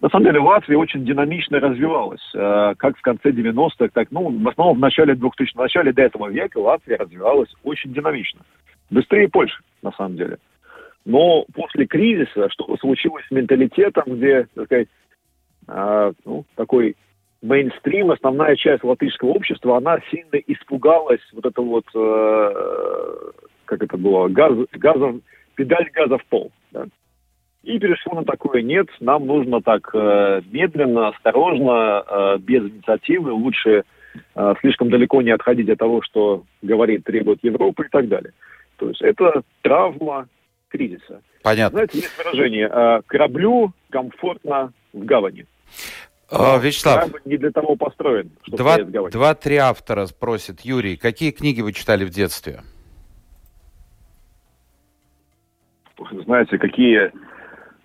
На 0.00 0.08
самом 0.08 0.26
деле 0.26 0.40
Латвия 0.40 0.76
очень 0.76 1.04
динамично 1.04 1.60
развивалась, 1.60 2.28
как 2.32 2.98
в 2.98 3.02
конце 3.02 3.30
90-х, 3.30 3.88
так, 3.92 4.08
ну, 4.10 4.36
в 4.36 4.48
основном 4.48 4.76
в 4.78 4.80
начале 4.80 5.14
2000 5.14 5.54
в 5.54 5.58
начале 5.58 5.92
до 5.92 6.02
этого 6.02 6.28
века 6.28 6.58
Латвия 6.58 6.96
развивалась 6.96 7.54
очень 7.62 7.92
динамично. 7.92 8.40
Быстрее 8.90 9.28
Польши, 9.28 9.62
на 9.80 9.92
самом 9.92 10.16
деле. 10.16 10.38
Но 11.04 11.44
после 11.54 11.86
кризиса, 11.86 12.48
что 12.50 12.76
случилось 12.76 13.24
с 13.26 13.30
менталитетом, 13.30 14.04
где, 14.06 14.46
так 14.54 14.66
сказать, 14.66 14.88
ну, 16.24 16.44
такой 16.54 16.96
мейнстрим, 17.42 18.12
основная 18.12 18.56
часть 18.56 18.84
латышского 18.84 19.30
общества, 19.30 19.76
она 19.76 19.98
сильно 20.10 20.36
испугалась 20.46 21.20
вот 21.32 21.44
это 21.44 21.60
вот, 21.60 21.84
э, 21.94 23.30
как 23.64 23.82
это 23.82 23.96
было, 23.96 24.28
газ, 24.28 24.52
газом, 24.72 25.22
педаль 25.56 25.90
газа 25.92 26.18
в 26.18 26.24
пол. 26.26 26.52
Да? 26.70 26.86
И 27.64 27.78
перешло 27.78 28.14
на 28.14 28.24
такое, 28.24 28.62
нет, 28.62 28.88
нам 29.00 29.26
нужно 29.26 29.60
так 29.60 29.90
э, 29.92 30.42
медленно, 30.50 31.08
осторожно, 31.08 32.04
э, 32.06 32.38
без 32.38 32.62
инициативы, 32.62 33.32
лучше 33.32 33.84
э, 34.34 34.54
слишком 34.60 34.90
далеко 34.90 35.20
не 35.22 35.30
отходить 35.30 35.68
от 35.68 35.78
того, 35.78 36.02
что 36.02 36.44
говорит, 36.62 37.04
требует 37.04 37.42
Европа 37.42 37.82
и 37.82 37.88
так 37.88 38.08
далее. 38.08 38.32
То 38.78 38.88
есть 38.88 39.02
это 39.02 39.42
травма 39.62 40.28
кризиса. 40.72 41.20
Понятно. 41.42 41.78
Знаете, 41.78 41.98
есть 41.98 42.18
выражение, 42.18 42.68
э, 42.72 43.02
кораблю 43.06 43.72
комфортно 43.90 44.72
в 44.92 45.04
гавани. 45.04 45.46
А, 46.30 46.58
Вячеслав, 46.58 47.10
не 47.26 47.36
для 47.36 47.50
того 47.50 47.76
построен, 47.76 48.30
два, 48.46 48.78
два-три 48.78 49.56
автора 49.56 50.06
спросит. 50.06 50.62
Юрий, 50.62 50.96
какие 50.96 51.30
книги 51.30 51.60
вы 51.60 51.74
читали 51.74 52.04
в 52.06 52.10
детстве? 52.10 52.62
Знаете, 56.24 56.56
какие... 56.58 57.12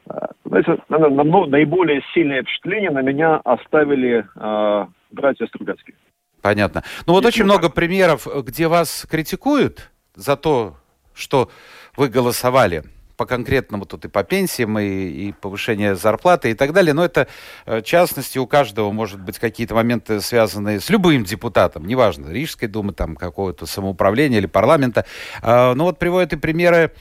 А, 0.07 0.29
знаете, 0.45 0.77
наверное, 0.88 1.45
наиболее 1.47 2.01
сильное 2.13 2.41
впечатление 2.43 2.91
на 2.91 3.01
меня 3.01 3.35
оставили 3.43 4.25
э, 4.35 4.85
братья 5.11 5.45
Стругацкие. 5.47 5.97
Понятно. 6.41 6.83
Ну 7.05 7.13
вот 7.13 7.25
очень 7.25 7.43
много 7.43 7.69
примеров, 7.69 8.27
где 8.45 8.69
вас 8.69 9.05
критикуют 9.09 9.91
за 10.15 10.38
то, 10.38 10.77
что 11.13 11.49
вы 11.97 12.07
голосовали 12.07 12.83
по 13.17 13.25
конкретному 13.25 13.85
тут 13.85 14.05
и 14.05 14.07
по 14.07 14.23
пенсиям, 14.23 14.77
и, 14.79 14.85
и 14.85 15.31
повышение 15.33 15.95
зарплаты 15.95 16.51
и 16.51 16.53
так 16.53 16.71
далее. 16.71 16.93
Но 16.93 17.03
это 17.03 17.27
э, 17.65 17.81
частности 17.81 18.37
у 18.37 18.45
каждого 18.45 18.91
может 18.91 19.19
быть 19.19 19.39
какие-то 19.39 19.73
моменты, 19.73 20.21
связанные 20.21 20.79
с 20.79 20.89
любым 20.89 21.23
депутатом, 21.23 21.85
неважно, 21.85 22.29
Рижской 22.29 22.67
думы, 22.67 22.93
там 22.93 23.15
какого-то 23.15 23.65
самоуправления 23.65 24.37
или 24.37 24.45
парламента. 24.45 25.05
А, 25.41 25.73
ну 25.73 25.85
вот 25.85 25.97
приводят 25.97 26.33
и 26.33 26.35
примеры 26.35 26.93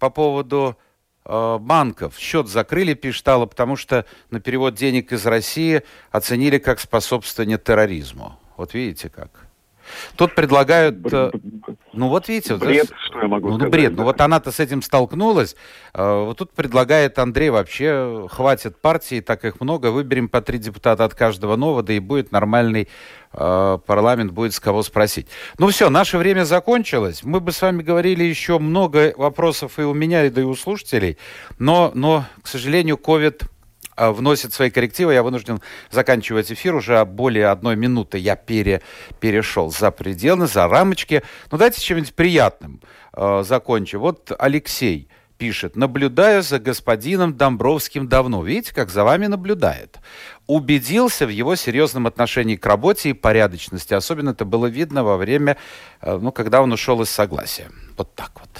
по 0.00 0.10
поводу 0.10 0.76
э, 1.24 1.58
банков. 1.60 2.18
Счет 2.18 2.48
закрыли, 2.48 2.94
пишет 2.94 3.26
Алла, 3.28 3.46
потому 3.46 3.76
что 3.76 4.04
на 4.30 4.40
перевод 4.40 4.74
денег 4.74 5.12
из 5.12 5.24
России 5.24 5.82
оценили 6.10 6.58
как 6.58 6.80
способствование 6.80 7.58
терроризму. 7.58 8.38
Вот 8.56 8.74
видите 8.74 9.08
как. 9.08 9.49
Тут 10.16 10.34
предлагают... 10.34 10.98
Э, 11.12 11.30
ну 11.92 12.08
вот 12.08 12.28
видите... 12.28 12.56
Бред, 12.56 12.88
вот, 12.88 12.98
что 13.06 13.20
я 13.20 13.28
могу 13.28 13.48
ну, 13.50 13.54
сказать. 13.56 13.72
бред. 13.72 13.94
Да. 13.94 13.96
Ну 13.98 14.04
вот 14.04 14.20
она-то 14.20 14.52
с 14.52 14.60
этим 14.60 14.82
столкнулась. 14.82 15.56
Э, 15.94 16.24
вот 16.24 16.38
тут 16.38 16.52
предлагает 16.52 17.18
Андрей 17.18 17.50
вообще, 17.50 18.26
хватит 18.30 18.80
партии, 18.80 19.20
так 19.20 19.44
их 19.44 19.60
много, 19.60 19.90
выберем 19.90 20.28
по 20.28 20.40
три 20.40 20.58
депутата 20.58 21.04
от 21.04 21.14
каждого 21.14 21.56
нового, 21.56 21.82
да 21.82 21.92
и 21.92 21.98
будет 21.98 22.32
нормальный 22.32 22.88
э, 23.32 23.78
парламент, 23.86 24.32
будет 24.32 24.54
с 24.54 24.60
кого 24.60 24.82
спросить. 24.82 25.28
Ну 25.58 25.68
все, 25.68 25.90
наше 25.90 26.18
время 26.18 26.44
закончилось. 26.44 27.22
Мы 27.22 27.40
бы 27.40 27.52
с 27.52 27.62
вами 27.62 27.82
говорили 27.82 28.24
еще 28.24 28.58
много 28.58 29.14
вопросов 29.16 29.78
и 29.78 29.82
у 29.82 29.94
меня, 29.94 30.24
и 30.26 30.30
да 30.30 30.40
и 30.40 30.44
у 30.44 30.54
слушателей, 30.54 31.18
но, 31.58 31.92
но 31.94 32.24
к 32.42 32.46
сожалению, 32.48 32.96
COVID 32.96 33.42
вносит 34.08 34.54
свои 34.54 34.70
коррективы. 34.70 35.14
Я 35.14 35.22
вынужден 35.22 35.60
заканчивать 35.90 36.50
эфир. 36.50 36.74
Уже 36.74 37.04
более 37.04 37.48
одной 37.48 37.76
минуты 37.76 38.18
я 38.18 38.36
пере, 38.36 38.80
перешел 39.20 39.70
за 39.70 39.90
пределы, 39.90 40.46
за 40.46 40.66
рамочки. 40.66 41.22
Ну, 41.50 41.58
дайте 41.58 41.80
чем-нибудь 41.80 42.14
приятным 42.14 42.80
э, 43.12 43.42
закончу. 43.44 44.00
Вот 44.00 44.32
Алексей 44.38 45.08
пишет, 45.40 45.74
наблюдаю 45.74 46.42
за 46.42 46.58
господином 46.58 47.36
Домбровским 47.36 48.08
давно. 48.08 48.44
Видите, 48.44 48.74
как 48.74 48.90
за 48.90 49.04
вами 49.04 49.26
наблюдает. 49.26 49.98
Убедился 50.46 51.26
в 51.26 51.30
его 51.30 51.56
серьезном 51.56 52.06
отношении 52.06 52.56
к 52.56 52.66
работе 52.66 53.10
и 53.10 53.12
порядочности. 53.14 53.94
Особенно 53.94 54.30
это 54.30 54.44
было 54.44 54.66
видно 54.66 55.02
во 55.02 55.16
время, 55.16 55.56
э, 56.02 56.18
ну, 56.20 56.30
когда 56.30 56.62
он 56.62 56.72
ушел 56.72 57.00
из 57.02 57.10
согласия. 57.10 57.70
Вот 57.96 58.14
так 58.14 58.32
вот. 58.38 58.50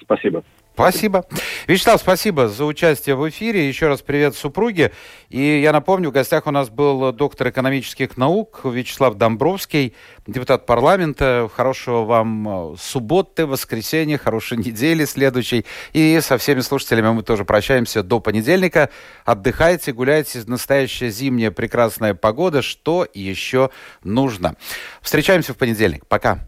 Спасибо. 0.00 0.42
Спасибо. 0.76 1.24
Вячеслав, 1.66 1.98
спасибо 2.02 2.48
за 2.48 2.66
участие 2.66 3.16
в 3.16 3.26
эфире. 3.30 3.66
Еще 3.66 3.88
раз 3.88 4.02
привет 4.02 4.36
супруге. 4.36 4.92
И 5.30 5.62
я 5.62 5.72
напомню, 5.72 6.10
в 6.10 6.12
гостях 6.12 6.46
у 6.46 6.50
нас 6.50 6.68
был 6.68 7.12
доктор 7.12 7.48
экономических 7.48 8.18
наук 8.18 8.60
Вячеслав 8.62 9.14
Домбровский, 9.14 9.94
депутат 10.26 10.66
парламента. 10.66 11.48
Хорошего 11.50 12.02
вам 12.02 12.74
э, 12.74 12.76
субботы, 12.78 13.46
воскресенья, 13.46 14.18
хорошей 14.18 14.58
недели 14.58 15.06
следующей. 15.06 15.64
И 15.94 16.20
со 16.20 16.36
всеми 16.36 16.60
слушателями 16.60 17.08
мы 17.08 17.22
тоже 17.22 17.46
прощаемся 17.46 18.02
до 18.02 18.20
понедельника. 18.20 18.90
Отдыхайте, 19.24 19.94
гуляйте. 19.94 20.42
Настоящая 20.46 21.08
зимняя 21.08 21.50
прекрасная 21.50 22.12
погода. 22.12 22.60
Что 22.60 23.08
еще 23.14 23.70
нужно? 24.04 24.56
Встречаемся 25.00 25.54
в 25.54 25.56
понедельник. 25.56 26.04
Пока. 26.06 26.46